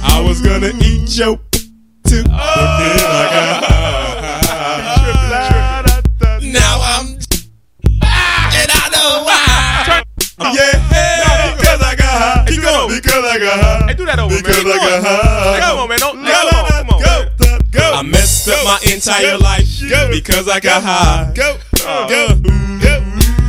[0.04, 1.38] I was gonna eat your
[2.08, 3.68] too, but then I got oh.
[3.68, 4.02] high.
[6.44, 7.06] Now I'm
[8.54, 10.04] and I know why.
[10.54, 10.91] Yeah,
[13.02, 13.88] Because I got high.
[13.88, 15.60] Hey, do that over, because I got high.
[15.60, 16.00] Come on, man.
[16.00, 17.02] Don't, come on, come on.
[17.02, 17.94] Go, go.
[17.98, 21.34] I messed up my entire life go, because I got high.
[21.34, 21.58] Uh, go,
[22.08, 22.38] go,
[22.78, 22.94] go.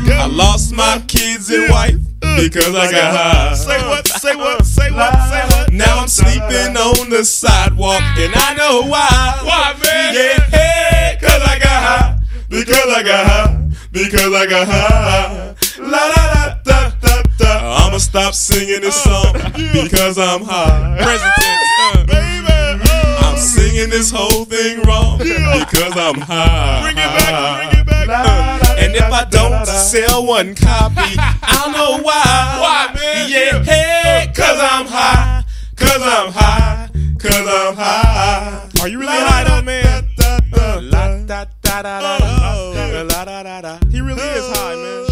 [0.09, 3.51] I lost my kids and wife uh, because I got high.
[3.51, 4.09] Uh, say what?
[4.09, 4.65] Say what?
[4.65, 5.13] Say what?
[5.29, 5.73] Say what?
[5.73, 9.39] Now I'm sleeping on the sidewalk and I know why.
[9.45, 10.15] Why, man?
[10.15, 12.19] Yeah, hey, cause I got high.
[12.49, 13.69] Because I got high.
[13.93, 15.55] Because I got high.
[15.79, 17.87] La da da da da da.
[17.87, 19.33] I'ma stop singing this song
[19.73, 20.99] because I'm high.
[21.01, 21.69] Present tense.
[21.81, 22.91] Uh, Baby,
[23.25, 26.83] I'm singing this whole thing wrong because I'm high.
[26.83, 28.09] Bring it back, bring it back.
[28.09, 32.23] Uh, and if I don't sell one copy, I don't know why.
[32.61, 33.31] Why, man?
[33.31, 35.45] Yeah, hey, cause I'm high.
[35.77, 36.89] Cause I'm high.
[37.19, 38.69] Cause I'm high.
[38.81, 40.09] Are you really high though, man?
[40.55, 43.79] Uh, la, da, da, da, da, da, la, da, da, da.
[43.91, 45.12] He really is high, man.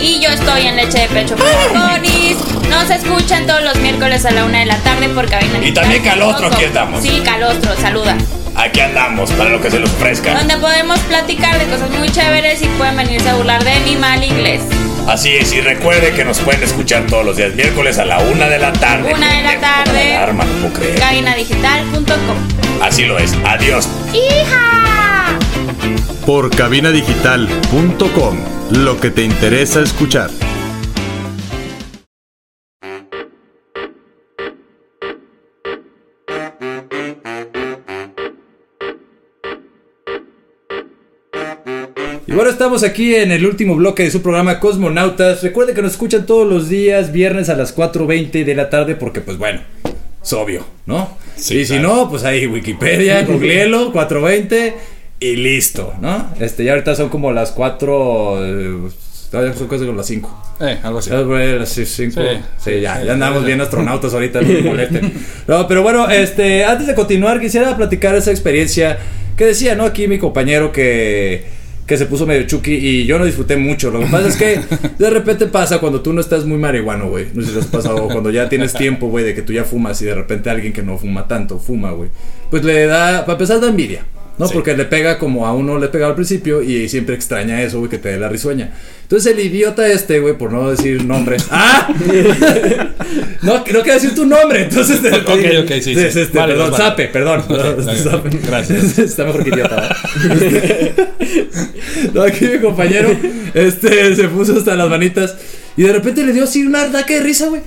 [0.00, 2.36] y yo estoy en Leche de Pecho para Conis.
[2.68, 5.58] Nos escuchan todos los miércoles a la una de la tarde por cabina.
[5.62, 7.02] Y también Calostro, aquí estamos.
[7.02, 8.16] Sí, Calostro, saluda.
[8.56, 10.34] Aquí andamos para lo que se les ofrezca.
[10.34, 14.22] Donde podemos platicar de cosas muy chéveres y pueden venirse a burlar de mi mal
[14.22, 14.62] inglés.
[15.06, 18.48] Así es, y recuerde que nos pueden escuchar todos los días miércoles a la una
[18.48, 19.14] de la tarde.
[19.14, 20.16] Una de la tarde.
[20.16, 20.98] Alarma, no puedo creer.
[20.98, 22.82] Cabinadigital.com.
[22.82, 23.32] Así lo es.
[23.44, 23.88] Adiós.
[24.12, 24.97] ¡Hija!
[26.26, 28.36] Por cabinadigital.com.
[28.70, 30.30] Lo que te interesa escuchar.
[42.26, 45.42] Y bueno, estamos aquí en el último bloque de su programa Cosmonautas.
[45.42, 49.22] Recuerden que nos escuchan todos los días, viernes a las 4.20 de la tarde, porque
[49.22, 49.62] pues bueno,
[50.22, 51.16] es obvio, ¿no?
[51.38, 54.74] y si no, pues ahí Wikipedia, googleelo, 4.20
[55.20, 56.32] y listo, ¿no?
[56.40, 58.46] Este, ya ahorita son como las 4...
[58.46, 58.76] eh,
[59.30, 60.44] todavía son casi como las 5.
[60.60, 61.10] Eh, algo así.
[61.10, 62.20] Las cinco.
[62.20, 62.26] Sí.
[62.64, 63.06] Sí, ya, Sí.
[63.06, 65.12] ya andamos bien astronautas ahorita, no me molesten.
[65.46, 68.98] No, pero bueno, este, antes de continuar, quisiera platicar esa experiencia
[69.36, 69.84] que decía, ¿no?
[69.84, 71.44] Aquí mi compañero que,
[71.86, 73.90] que se puso medio chucky y yo no disfruté mucho.
[73.90, 74.60] Lo que pasa es que
[74.98, 77.26] de repente pasa cuando tú no estás muy marihuano, güey.
[77.34, 79.62] No sé si te has pasado, cuando ya tienes tiempo, güey, de que tú ya
[79.64, 82.10] fumas y de repente alguien que no fuma tanto fuma, güey.
[82.50, 84.04] Pues le da, para empezar, da envidia.
[84.38, 84.48] ¿No?
[84.50, 87.90] Porque le pega como a uno le pegaba al principio y siempre extraña eso, güey,
[87.90, 88.70] que te dé la risueña.
[89.02, 91.46] Entonces el idiota este, güey, por no decir nombres.
[91.50, 91.88] ¡Ah!
[93.42, 95.00] no, no quiero decir tu nombre, entonces...
[95.02, 96.00] te- Ok, ok, sí, sí.
[96.00, 96.84] Este, Vale, perdón, vale.
[96.84, 97.42] Zape, perdón.
[97.96, 98.30] Zape.
[98.46, 98.98] Gracias.
[98.98, 99.96] Está mejor que idiota,
[102.14, 103.10] no, aquí mi compañero
[103.54, 105.36] este, se puso hasta las manitas
[105.76, 107.62] y de repente le dio así un ataque de risa, güey.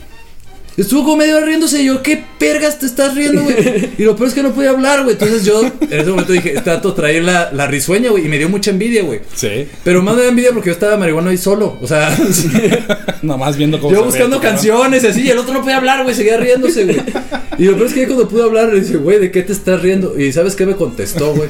[0.78, 3.90] Estuvo como medio riéndose y yo, ¿qué pergas te estás riendo, güey?
[3.98, 5.14] Y lo peor es que no podía hablar, güey.
[5.14, 8.26] Entonces yo en ese momento dije, este dato trae la, la risueña, güey.
[8.26, 9.20] Y me dio mucha envidia, güey.
[9.36, 9.68] Sí.
[9.84, 11.78] Pero más me dio envidia porque yo estaba marihuana ahí solo.
[11.82, 12.18] O sea,
[13.22, 14.52] Nomás viendo cómo yo buscando ve, ¿no?
[14.52, 15.22] canciones y así.
[15.22, 16.16] Y el otro no podía hablar, güey.
[16.16, 17.02] Seguía riéndose, güey.
[17.58, 19.82] Y lo peor es que cuando pude hablar, le dije, güey, ¿de qué te estás
[19.82, 20.18] riendo?
[20.20, 21.50] Y ¿sabes qué me contestó, güey?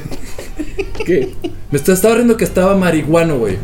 [1.06, 1.30] ¿Qué?
[1.70, 3.56] Me estaba riendo que estaba marihuano, güey.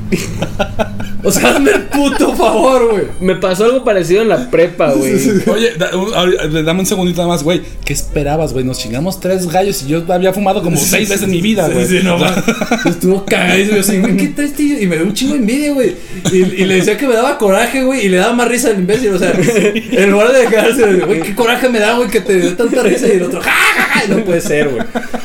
[1.24, 3.04] O sea, dame el puto favor, güey.
[3.20, 5.14] Me pasó algo parecido en la prepa, güey.
[5.48, 7.60] Oye, da- un- ahori- dame un segundito nada más, güey.
[7.84, 8.64] ¿Qué esperabas, güey?
[8.64, 11.72] Nos chingamos tres gallos y yo había fumado como seis veces en mi vida, Sí,
[11.72, 11.86] güey.
[11.86, 12.44] sí, no, mames.
[12.86, 13.74] Estuvo cagadísimo.
[13.76, 14.80] Yo así, güey, ¿qué traes, tío?
[14.80, 15.96] Y me dio un chingo de envidia, güey.
[16.32, 18.06] Y, y le decía que me daba coraje, güey.
[18.06, 19.12] Y le daba más risa al imbécil.
[19.14, 19.32] O sea,
[19.74, 23.08] en lugar de quedarse, güey, qué coraje me da, güey, que te dio tanta risa.
[23.08, 24.04] Y el otro, ja, ja, ja.
[24.04, 24.82] y No puede ser, güey.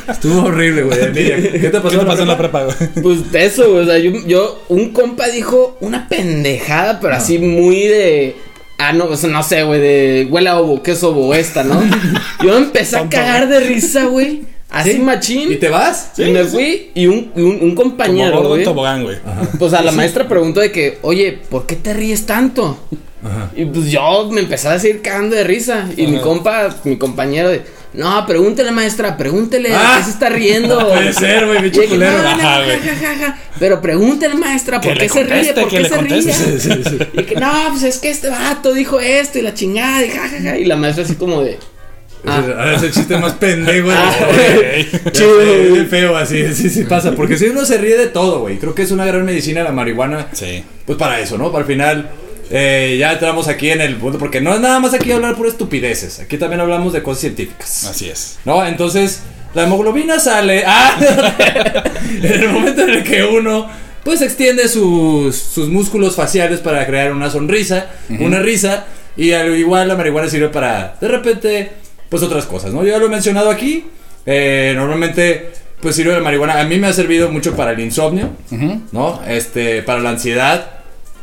[0.08, 0.98] Estuvo horrible, güey.
[0.98, 1.36] de envidia.
[1.52, 2.76] ¿Qué te pasó, ¿Qué te pasó en la prepa, güey?
[3.02, 3.84] Pues eso, güey.
[3.84, 8.36] O sea, yo, yo- un compa dijo una pendejada, pero así muy de.
[8.78, 11.62] Ah, no, o sea, no sé, güey, de huele a ovo, ¿qué es ovo esta,
[11.62, 11.80] no?
[12.42, 14.42] Yo me empecé a cagar de risa, güey.
[14.68, 14.98] Así ¿Sí?
[14.98, 15.52] machín.
[15.52, 16.10] ¿Y te vas?
[16.18, 18.64] Y me fui y un, y un, un Como compañero, güey.
[18.64, 19.18] tobogán, güey.
[19.58, 22.76] Pues a la maestra preguntó de que, oye, ¿por qué te ríes tanto?
[23.56, 25.88] Y pues yo me empecé a seguir cagando de risa.
[25.96, 26.24] Y mi Ajá.
[26.24, 27.62] compa, mi compañero de,
[27.94, 29.94] no, pregúntele maestra, pregúntele, ¿de Ah.
[29.98, 30.80] qué se está riendo?
[30.80, 32.12] No puede ser, güey, bicho culero.
[32.22, 33.38] "No, no, ja, ja, ja, ja".
[33.58, 35.52] Pero pregúntele maestra, ¿por qué se ríe?
[35.54, 36.16] ¿Por qué se ríe?
[36.24, 37.08] conteste.
[37.14, 40.28] Y que, no, pues es que este vato dijo esto y la chingada y ja,
[40.28, 40.58] ja, ja".
[40.58, 41.58] Y la maestra así como de,
[42.26, 42.72] Ah.
[42.74, 43.88] Es el chiste más pendejo.
[43.92, 44.14] Ah.
[45.72, 47.12] Bien feo, así, sí, sí pasa.
[47.12, 48.56] Porque si uno se ríe de todo, güey.
[48.58, 50.28] Creo que es una gran medicina la marihuana.
[50.32, 50.64] Sí.
[50.86, 51.52] Pues para eso, ¿no?
[51.52, 52.10] Para el final.
[52.56, 54.18] Eh, ya entramos aquí en el punto.
[54.18, 56.20] Porque no es nada más aquí hablar por estupideces.
[56.20, 57.84] Aquí también hablamos de cosas científicas.
[57.84, 58.38] Así es.
[58.44, 58.64] ¿No?
[58.64, 59.22] Entonces,
[59.54, 60.62] la hemoglobina sale.
[60.66, 60.96] ¡Ah!
[62.22, 63.68] en el momento en el que uno.
[64.04, 67.86] Pues extiende sus, sus músculos faciales para crear una sonrisa,
[68.20, 68.84] una risa.
[69.16, 71.72] Y al igual la marihuana sirve para, de repente,
[72.10, 72.82] pues otras cosas, ¿no?
[72.84, 73.86] Yo ya lo he mencionado aquí.
[74.26, 75.50] eh, normalmente,
[75.80, 76.60] pues sirve la marihuana.
[76.60, 78.30] A mí me ha servido mucho para el insomnio,
[78.92, 79.22] ¿no?
[79.26, 80.70] Este, para la ansiedad.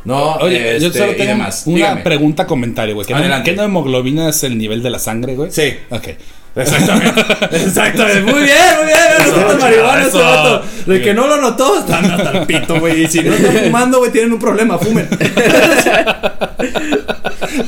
[0.04, 0.34] ¿No?
[0.36, 1.62] Oye, yo Este, solo y tengo demás.
[1.66, 2.00] una Dígame.
[2.02, 3.06] pregunta, comentario, güey.
[3.06, 3.50] ¿Qué, no, Adelante.
[3.50, 5.50] ¿Qué no hemoglobina es el nivel de la sangre, güey?
[5.50, 5.74] Sí.
[5.90, 6.08] Ok.
[6.54, 7.20] Exactamente.
[7.64, 8.20] Exactamente.
[8.30, 8.98] Muy bien, muy bien.
[9.20, 10.62] Eso, Eso, vato.
[10.86, 11.02] Bien.
[11.02, 13.04] que no lo notó, están hasta el pito, güey.
[13.04, 14.78] Y si no están fumando, güey, tienen un problema.
[14.78, 15.08] Fumen.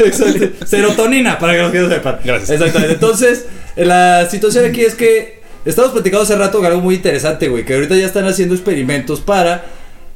[0.05, 0.66] Exacto.
[0.66, 2.18] Serotonina, para que los que sepan.
[2.24, 2.51] Gracias.
[2.51, 2.95] Exactamente.
[2.95, 7.64] Entonces, la situación aquí es que estamos platicando hace rato de algo muy interesante, güey.
[7.64, 9.64] Que ahorita ya están haciendo experimentos para.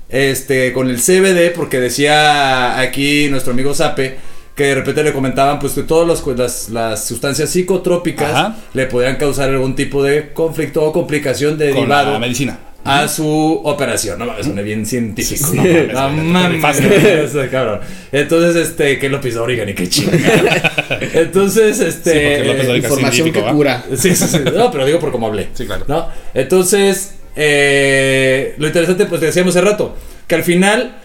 [0.08, 4.16] Este, con el CBD, porque decía aquí nuestro amigo Sape
[4.54, 8.56] que de repente le comentaban pues que todas las, las, las sustancias psicotrópicas Ajá.
[8.74, 12.58] le podrían causar algún tipo de conflicto o complicación derivado la medicina.
[12.84, 14.18] a su operación.
[14.18, 15.50] No mames, suena bien científico.
[15.52, 15.58] Sí.
[15.58, 17.80] No mames, No no mames, mames, te ese cabrón.
[18.10, 20.98] Entonces, este, que López Dóriga y qué chingada.
[21.12, 22.44] Entonces, Sí, este.
[22.44, 23.52] López es Información que ¿va?
[23.52, 23.84] cura.
[23.96, 24.38] Sí, sí, sí.
[24.56, 25.48] No, pero digo por cómo hablé.
[25.54, 25.84] Sí, claro.
[25.86, 26.08] ¿no?
[26.34, 29.94] Entonces, eh, lo interesante, pues decíamos hace rato,
[30.26, 30.96] que al final,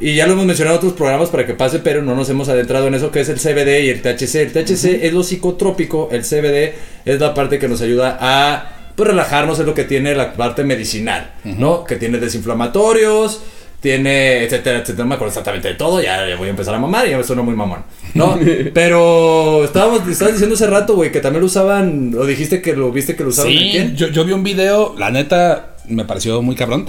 [0.00, 2.48] y ya lo hemos mencionado en otros programas para que pase, pero no nos hemos
[2.48, 4.34] adentrado en eso, que es el CBD y el THC.
[4.34, 6.74] El THC es lo psicotrópico, el CBD
[7.04, 10.64] es la parte que nos ayuda a pues, relajarnos, es lo que tiene la parte
[10.64, 11.84] medicinal, ¿no?
[11.84, 13.42] Que tiene desinflamatorios.
[13.80, 16.78] Tiene, etcétera, etcétera, no me acuerdo exactamente de todo, ya, ya voy a empezar a
[16.78, 17.80] mamar y ya me suena muy mamón,
[18.14, 18.38] ¿no?
[18.74, 22.90] Pero estábamos, estabas diciendo hace rato, güey, que también lo usaban, o dijiste que lo
[22.90, 23.96] viste que lo usaban ¿en Sí, quién?
[23.96, 26.86] yo, yo vi un video, la neta, me pareció muy cabrón.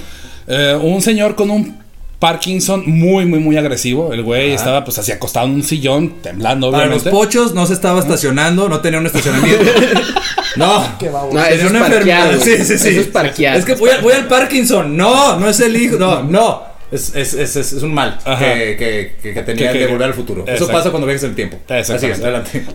[0.48, 1.78] Eh, un señor con un
[2.20, 4.12] Parkinson muy, muy, muy agresivo.
[4.12, 7.74] El güey estaba pues así acostado en un sillón, temblando, Para los pochos no se
[7.74, 9.64] estaba estacionando, no tenía un estacionamiento.
[10.56, 12.66] No, No, tenía eso es una parqueado, enfermedad.
[12.66, 12.90] Sí, sí, sí.
[12.90, 13.60] eso es parqueado.
[13.60, 14.98] Es que voy, a- voy al Parkinson.
[14.98, 15.98] No, no es el hijo.
[15.98, 16.64] No, no.
[16.92, 20.08] Es, es, es, es- un mal que, que, que, que tenía Que- que- de volver
[20.08, 20.46] al futuro.
[20.48, 21.58] Eso pasa cuando viajes en el tiempo.
[21.70, 22.66] Así es, adelante.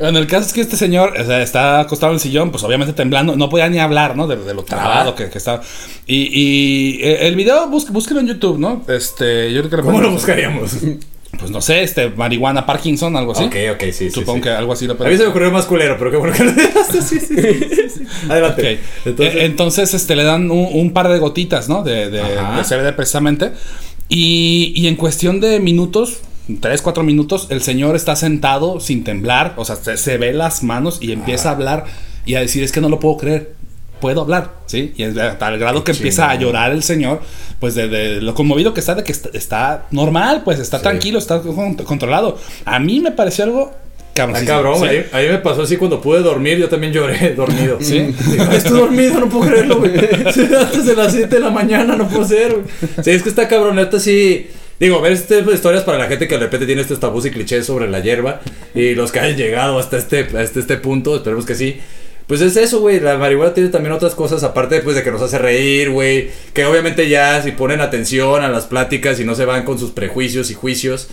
[0.00, 2.62] en el caso es que este señor o sea, está acostado en el sillón, pues
[2.64, 4.26] obviamente temblando, no podía ni hablar, ¿no?
[4.26, 5.62] De, de lo trabado que, que estaba.
[6.06, 8.84] Y, y, eh, el video, bus, búsquenlo en YouTube, ¿no?
[8.88, 10.72] Este, yo creo que ¿Cómo lo buscaríamos?
[11.38, 13.44] Pues no sé, este, marihuana Parkinson, algo así.
[13.44, 14.10] Ok, ok, sí.
[14.10, 14.42] Supongo sí.
[14.42, 16.44] que algo así lo A mí se me ocurrió más culero, pero qué bueno que
[16.44, 17.02] lo dejaste.
[17.02, 18.04] Sí, sí, sí.
[18.28, 18.80] Adelante.
[19.04, 21.82] Entonces- Eh, Entonces, este, le dan un, un par de gotitas, ¿no?
[21.82, 23.52] De, de, de CBD precisamente.
[24.08, 26.18] Y, y en cuestión de minutos,
[26.60, 29.54] 3, 4 minutos, el señor está sentado sin temblar.
[29.56, 31.84] O sea, se, se ve las manos y empieza a hablar
[32.26, 33.54] y a decir, es que no lo puedo creer.
[34.04, 34.92] Puedo hablar, ¿sí?
[34.98, 37.22] Y a tal grado que empieza a llorar el señor,
[37.58, 41.18] pues de, de lo conmovido que está, de que está, está normal, pues está tranquilo,
[41.18, 42.38] está con- controlado.
[42.66, 43.72] A mí me pareció algo
[44.14, 44.36] cabrón.
[44.42, 44.80] Ah, cabrón, Sí.
[44.80, 45.04] güey.
[45.10, 47.78] A mí me pasó así cuando pude dormir, yo también lloré dormido.
[47.80, 48.14] Sí.
[48.30, 49.92] Digo, Estoy dormido, no puedo creerlo, güey.
[50.26, 52.64] Antes de las 7 de la mañana, no puedo ser, güey.
[53.02, 54.48] Sí, es que está cabrón, neta, sí.
[54.78, 57.24] Digo, ver este tipo de historias para la gente que de repente tiene estos tabús
[57.24, 58.42] y clichés sobre la hierba
[58.74, 61.80] y los que hayan llegado hasta este, hasta este punto, esperemos que sí.
[62.26, 63.00] Pues es eso, güey.
[63.00, 66.30] La marihuana tiene también otras cosas, aparte pues, de que nos hace reír, güey.
[66.52, 69.90] Que obviamente ya, si ponen atención a las pláticas y no se van con sus
[69.90, 71.08] prejuicios y juicios,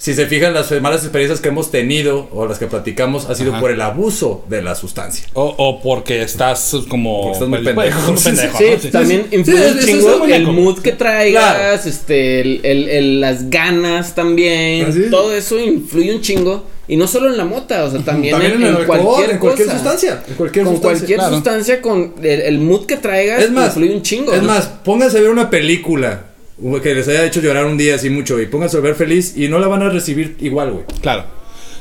[0.00, 3.50] si se fijan, las malas experiencias que hemos tenido o las que platicamos ha sido
[3.50, 3.60] Ajá.
[3.60, 5.26] por el abuso de la sustancia.
[5.34, 7.22] O, o porque estás como.
[7.22, 8.16] Porque estás muy pues, pendejo.
[8.16, 8.90] Sí, ¿no?
[8.90, 11.82] también Sí, influye un sí, chingo el mood que traigas, Claro.
[11.90, 16.64] este, el, el- el- las ganas también, todo eso influye un chingo.
[16.90, 18.98] Y no solo en la mota, o sea, también, También en, en el en alcohol,
[19.02, 19.78] cualquier, en cualquier cosa.
[19.78, 21.34] sustancia, en cualquier con sustancia, cualquier claro.
[21.34, 24.32] sustancia, con el, el mood que traigas, Es más, influye un chingo.
[24.32, 24.46] Es ¿no?
[24.48, 26.27] más, pónganse a ver una película
[26.82, 29.48] que les haya hecho llorar un día así mucho y pónganse a ver feliz y
[29.48, 30.84] no la van a recibir igual, güey.
[31.00, 31.37] Claro.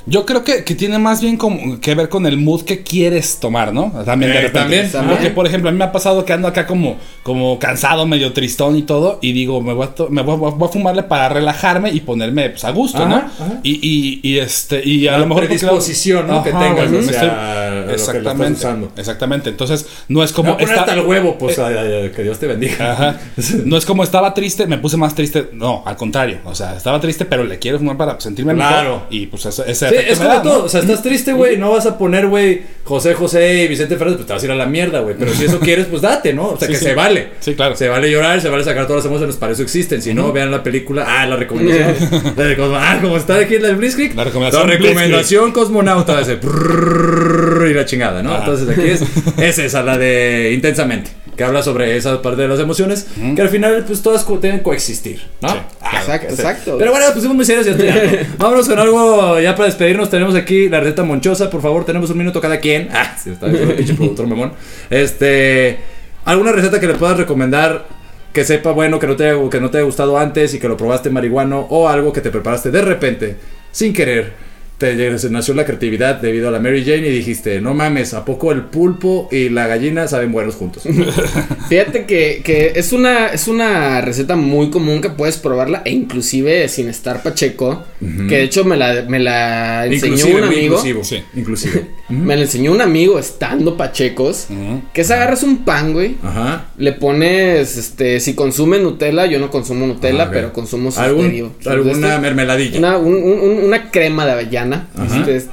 [0.10, 3.40] Yo creo que, que tiene más bien como que ver con el mood que quieres
[3.42, 3.92] tomar, ¿no?
[4.06, 4.60] También de Eh, repente.
[4.60, 5.36] también, Porque, también.
[5.36, 8.78] por ejemplo, a mí me ha pasado que ando acá como, como cansado, medio tristón
[8.78, 9.20] y todo.
[9.22, 12.50] Y digo, me voy a, me voy, a- voy a fumarle para relajarme y ponerme
[12.52, 13.16] pues, a gusto, Ajá, ¿no?
[13.18, 13.60] ajá.
[13.64, 15.44] Y, y, y este, y a La lo mejor.
[15.44, 16.42] porque, predisposición, ¿no?
[16.44, 18.68] que tengas estoy- lo estás Exactamente.
[18.98, 19.50] Exactamente.
[19.50, 20.58] Entonces, no es como.
[20.60, 22.92] esta- hasta el huevo, pues eh, ay, ay, ay, que Dios te bendiga.
[22.94, 23.20] Ajá.
[23.66, 25.50] No es como estaba triste, me puse más triste.
[25.54, 26.40] No, al contrario.
[26.46, 28.90] O sea, estaba triste, pero le quiero fumar para sentirme Claro.
[28.94, 29.08] mejor.
[29.10, 30.42] Y pues ese, ese Sí, es como da, ¿no?
[30.44, 33.96] todo, o sea, estás triste, güey, no vas a poner, güey, José José y Vicente
[33.98, 36.02] Fernández, pues te vas a ir a la mierda, güey, pero si eso quieres, pues
[36.02, 36.50] date, ¿no?
[36.50, 36.86] O sea, Sí, que sí.
[36.86, 37.30] se vale.
[37.40, 37.76] Sí, claro.
[37.76, 40.52] Se vale llorar, se vale sacar todas las emociones, para eso existen, si no, vean
[40.52, 42.76] la película, ah, la recomendación, La recomendación.
[42.76, 46.38] ah, como está aquí en la Blitzkrieg, La recomendación recomendación cosmonauta, ese
[47.70, 48.32] y la chingada, ¿no?
[48.34, 48.46] Ajá.
[48.46, 49.02] Entonces aquí es,
[49.38, 53.50] es esa, la de Intensamente, que habla sobre esa parte de las emociones, que al
[53.50, 55.50] final, pues todas co- deben coexistir, ¿no?
[55.82, 56.76] Ah, Exacto, exacto.
[56.80, 57.72] pero bueno, pusimos muy serios y.
[58.38, 60.10] Vámonos con algo ya para despedirnos.
[60.10, 61.50] Tenemos aquí la receta monchosa.
[61.50, 62.90] Por favor, tenemos un minuto cada quien.
[62.92, 64.54] Ah, sí, está bien, el pinche productor memón.
[64.90, 65.78] Este.
[66.26, 67.86] ¿Alguna receta que le puedas recomendar
[68.34, 70.68] que sepa bueno, que no te haya, que no te haya gustado antes y que
[70.68, 73.36] lo probaste marihuano o algo que te preparaste de repente,
[73.72, 74.34] sin querer
[74.78, 74.96] te
[75.32, 78.62] nació la creatividad debido a la Mary Jane y dijiste, no mames, ¿a poco el
[78.66, 80.84] pulpo y la gallina saben buenos juntos?
[81.70, 86.68] Fíjate que, que es una es una receta muy común que puedes probarla e inclusive
[86.70, 90.62] sin estar pacheco, que de hecho me la, me la enseñó Inclusive, un amigo.
[90.76, 91.88] inclusivo, sí, inclusive.
[92.10, 94.48] Me la enseñó un amigo estando pachecos,
[94.94, 96.68] que es agarras un pan, güey, Ajá.
[96.78, 101.52] le pones, este, si consume Nutella, yo no consumo Nutella, Ah, pero consumo sus ¿Algún-
[101.66, 102.80] alguna Este, mermeladilla?
[102.80, 104.67] Una, un- un- una crema de avellana.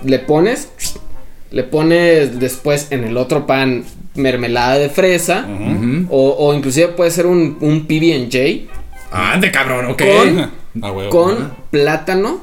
[0.05, 0.69] Le pones,
[1.51, 3.85] le pones después en el otro pan
[4.15, 5.47] mermelada de fresa,
[6.09, 8.73] o, o inclusive puede ser un, un PB&J
[9.11, 10.03] Ande, cabrón, ok.
[10.03, 10.51] con,
[10.83, 11.11] Ah, huevo.
[11.11, 12.41] con plátano.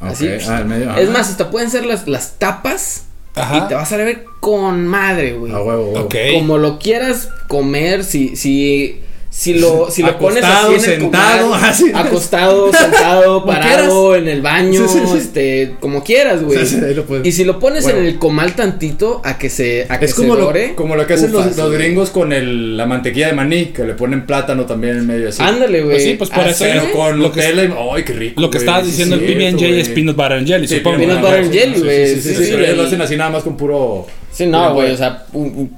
[0.00, 0.28] Ok, Así.
[0.48, 3.04] ah, en medio, es más, hasta pueden ser las, las tapas.
[3.34, 3.56] Ajá.
[3.58, 5.52] Y te vas a ver con madre, güey.
[5.52, 6.04] A huevo, huevo.
[6.06, 6.14] Ok.
[6.34, 9.00] Como lo quieras comer, si, si,
[9.32, 11.84] si lo, si lo pones Acostado, así en el sentado, comal, así.
[11.94, 15.18] acostado, sentado, parado, en el baño, Sí, sí, sí.
[15.18, 16.58] este, como quieras, güey.
[16.96, 17.04] Lo.
[17.24, 18.00] Y si lo pones Bueno.
[18.00, 20.96] en el comal tantito a que se, a que Es como se lo, dore, como
[20.96, 23.94] lo que hacen los, ufas, los gringos con el, la mantequilla de maní, que le
[23.94, 25.40] ponen plátano también en medio así.
[25.40, 25.94] Ándale, güey.
[25.94, 27.74] Pues sí, pues por Así, eso Pero con Lo que- Nutella y...
[27.96, 28.40] ¡Ay, qué rico!
[28.40, 28.66] Lo que güey!
[28.66, 30.98] estabas diciendo, el cierto, PB&J es peanut butter and jelly, Sí, supongo.
[30.98, 33.56] peanut butter and jelly, Sí, güey, Sí, sí, sí, lo hacen así nada más con
[33.56, 34.06] puro...
[34.32, 35.70] Sí, no, güey, o sea, un-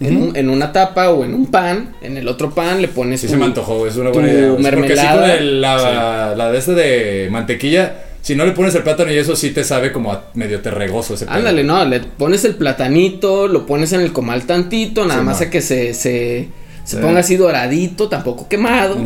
[0.00, 3.20] en, un- en una tapa o en un pan, en el otro pan le pones
[3.20, 4.48] Sí tu- se me antojó, es una buena idea.
[4.50, 5.20] Porque sí mermelada.
[5.22, 9.16] con el- la, la de este de mantequilla, si no le pones el plátano y
[9.16, 11.34] eso sí te sabe como a medio terregoso ese pedo.
[11.36, 15.40] Ándale, no, le pones el platanito, lo pones en el comal tantito, nada Sí, más
[15.40, 15.46] no.
[15.46, 16.48] a que se, se,
[16.84, 17.02] se Sí.
[17.02, 18.96] ponga así doradito, tampoco quemado.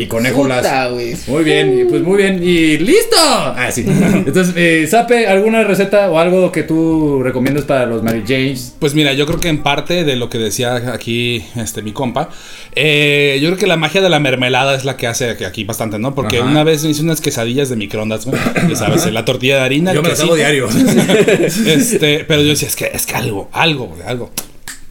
[0.00, 0.92] Y conejo Puta, las.
[0.92, 1.14] güey.
[1.26, 2.40] Muy bien, pues muy bien.
[2.42, 3.16] Y listo.
[3.18, 3.84] Ah, sí.
[3.86, 8.74] Entonces, eh, Sape, ¿alguna receta o algo que tú recomiendas para los Mary Janes?
[8.78, 12.30] Pues mira, yo creo que en parte de lo que decía aquí este mi compa,
[12.74, 15.64] eh, yo creo que la magia de la mermelada es la que hace que aquí
[15.64, 16.14] bastante, ¿no?
[16.14, 16.48] Porque Ajá.
[16.48, 19.92] una vez me hice unas quesadillas de microondas, güey, ya sabes, la tortilla de harina,
[19.92, 20.68] Yo me las hago diario.
[21.66, 24.30] este, pero yo decía, es que es que algo, algo, algo.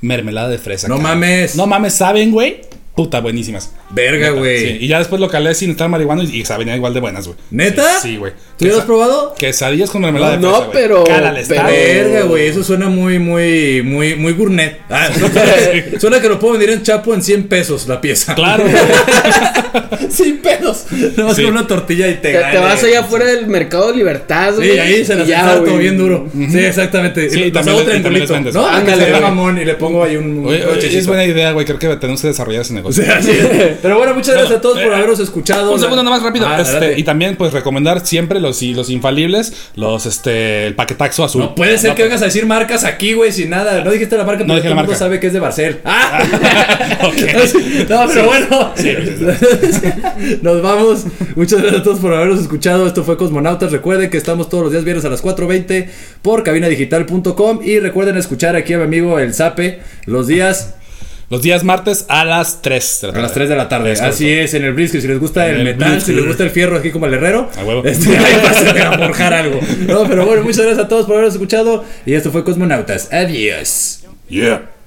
[0.02, 0.88] Mermelada de fresa.
[0.88, 1.56] No mames.
[1.56, 2.62] No mames, saben, güey.
[3.00, 3.72] Puta, buenísimas.
[3.92, 4.60] Verga, güey.
[4.60, 4.78] sí.
[4.82, 7.38] Y ya después lo calé sin estar marihuana y, y saben igual de buenas, güey.
[7.50, 8.00] ¿Neta?
[8.02, 8.34] Sí, sí, güey.
[8.58, 9.36] ¿Tú ya lo has probado?
[9.38, 10.82] Quesadillas con mermelada No, de fresa, güey.
[10.84, 11.70] pero- Cálale, está, pero-.
[12.10, 14.80] Verga, güey, eso suena muy, muy, muy, muy gourmet.
[14.90, 15.08] Ah,
[16.00, 18.36] suena que lo puedo vender en Chapo en 100 pesos la pieza.
[18.36, 18.66] Claro.
[20.10, 20.86] Sin pedos.
[21.18, 21.44] No más Sí.
[21.44, 24.80] con una tortilla y te Te, te vas allá afuera del mercado Libertad, Sí, güey,
[24.80, 25.78] ahí se las ensarto güey.
[25.78, 26.28] bien duro.
[26.34, 27.30] Sí, exactamente.
[27.30, 28.54] Sí, y también hago triangulito, vendes.
[28.54, 28.66] ¿no?
[28.68, 31.00] Ándale, mamón y le pongo ahí un Oye, oye, brochecito.
[31.00, 31.66] es buena idea, güey.
[31.66, 33.04] Creo que tenemos que desarrollar ese O negocio.
[33.04, 33.32] sea, sí.
[33.82, 35.72] Pero bueno, muchas gracias a todos por eh, habernos escuchado.
[35.72, 36.48] Un segundo nomás rápido.
[36.48, 41.24] Ah, Este, y también, pues, recomendar siempre los, y los infalibles, los, este, el paquetaxo
[41.24, 41.42] azul.
[41.42, 43.84] No puede ser que vengas a decir marcas aquí, güey, sin nada.
[43.84, 45.80] No dijiste la marca, pero No dije todo el mundo sabe que es de Barcel.
[45.86, 46.24] ¡Ah!
[47.02, 47.90] Ok.
[47.90, 48.74] No, pero bueno.
[50.42, 51.06] Nos vamos.
[51.36, 52.86] Muchas gracias a todos por habernos escuchado.
[52.88, 53.72] Esto fue Cosmonautas.
[53.72, 55.88] Recuerden que estamos todos los días viernes a las 4.20
[56.22, 57.60] por cabinadigital.com.
[57.64, 60.76] Y recuerden escuchar aquí a mi amigo El Zape los días
[61.30, 63.22] Los días martes a las 3 de la a tarde.
[63.22, 63.92] las 3 de la tarde.
[63.92, 65.02] Es Así es, en el brisket.
[65.02, 67.14] Si les gusta el, En el metal, si les gusta el fierro, aquí como el
[67.14, 67.50] herrero.
[67.56, 67.84] A huevo.
[67.86, 69.60] Este, ahí va a forjar algo.
[69.88, 71.86] No, pero bueno, muchas gracias a todos por habernos escuchado.
[72.06, 73.14] Y esto fue Cosmonautas.
[73.14, 74.04] Adiós.
[74.28, 74.79] Yeah.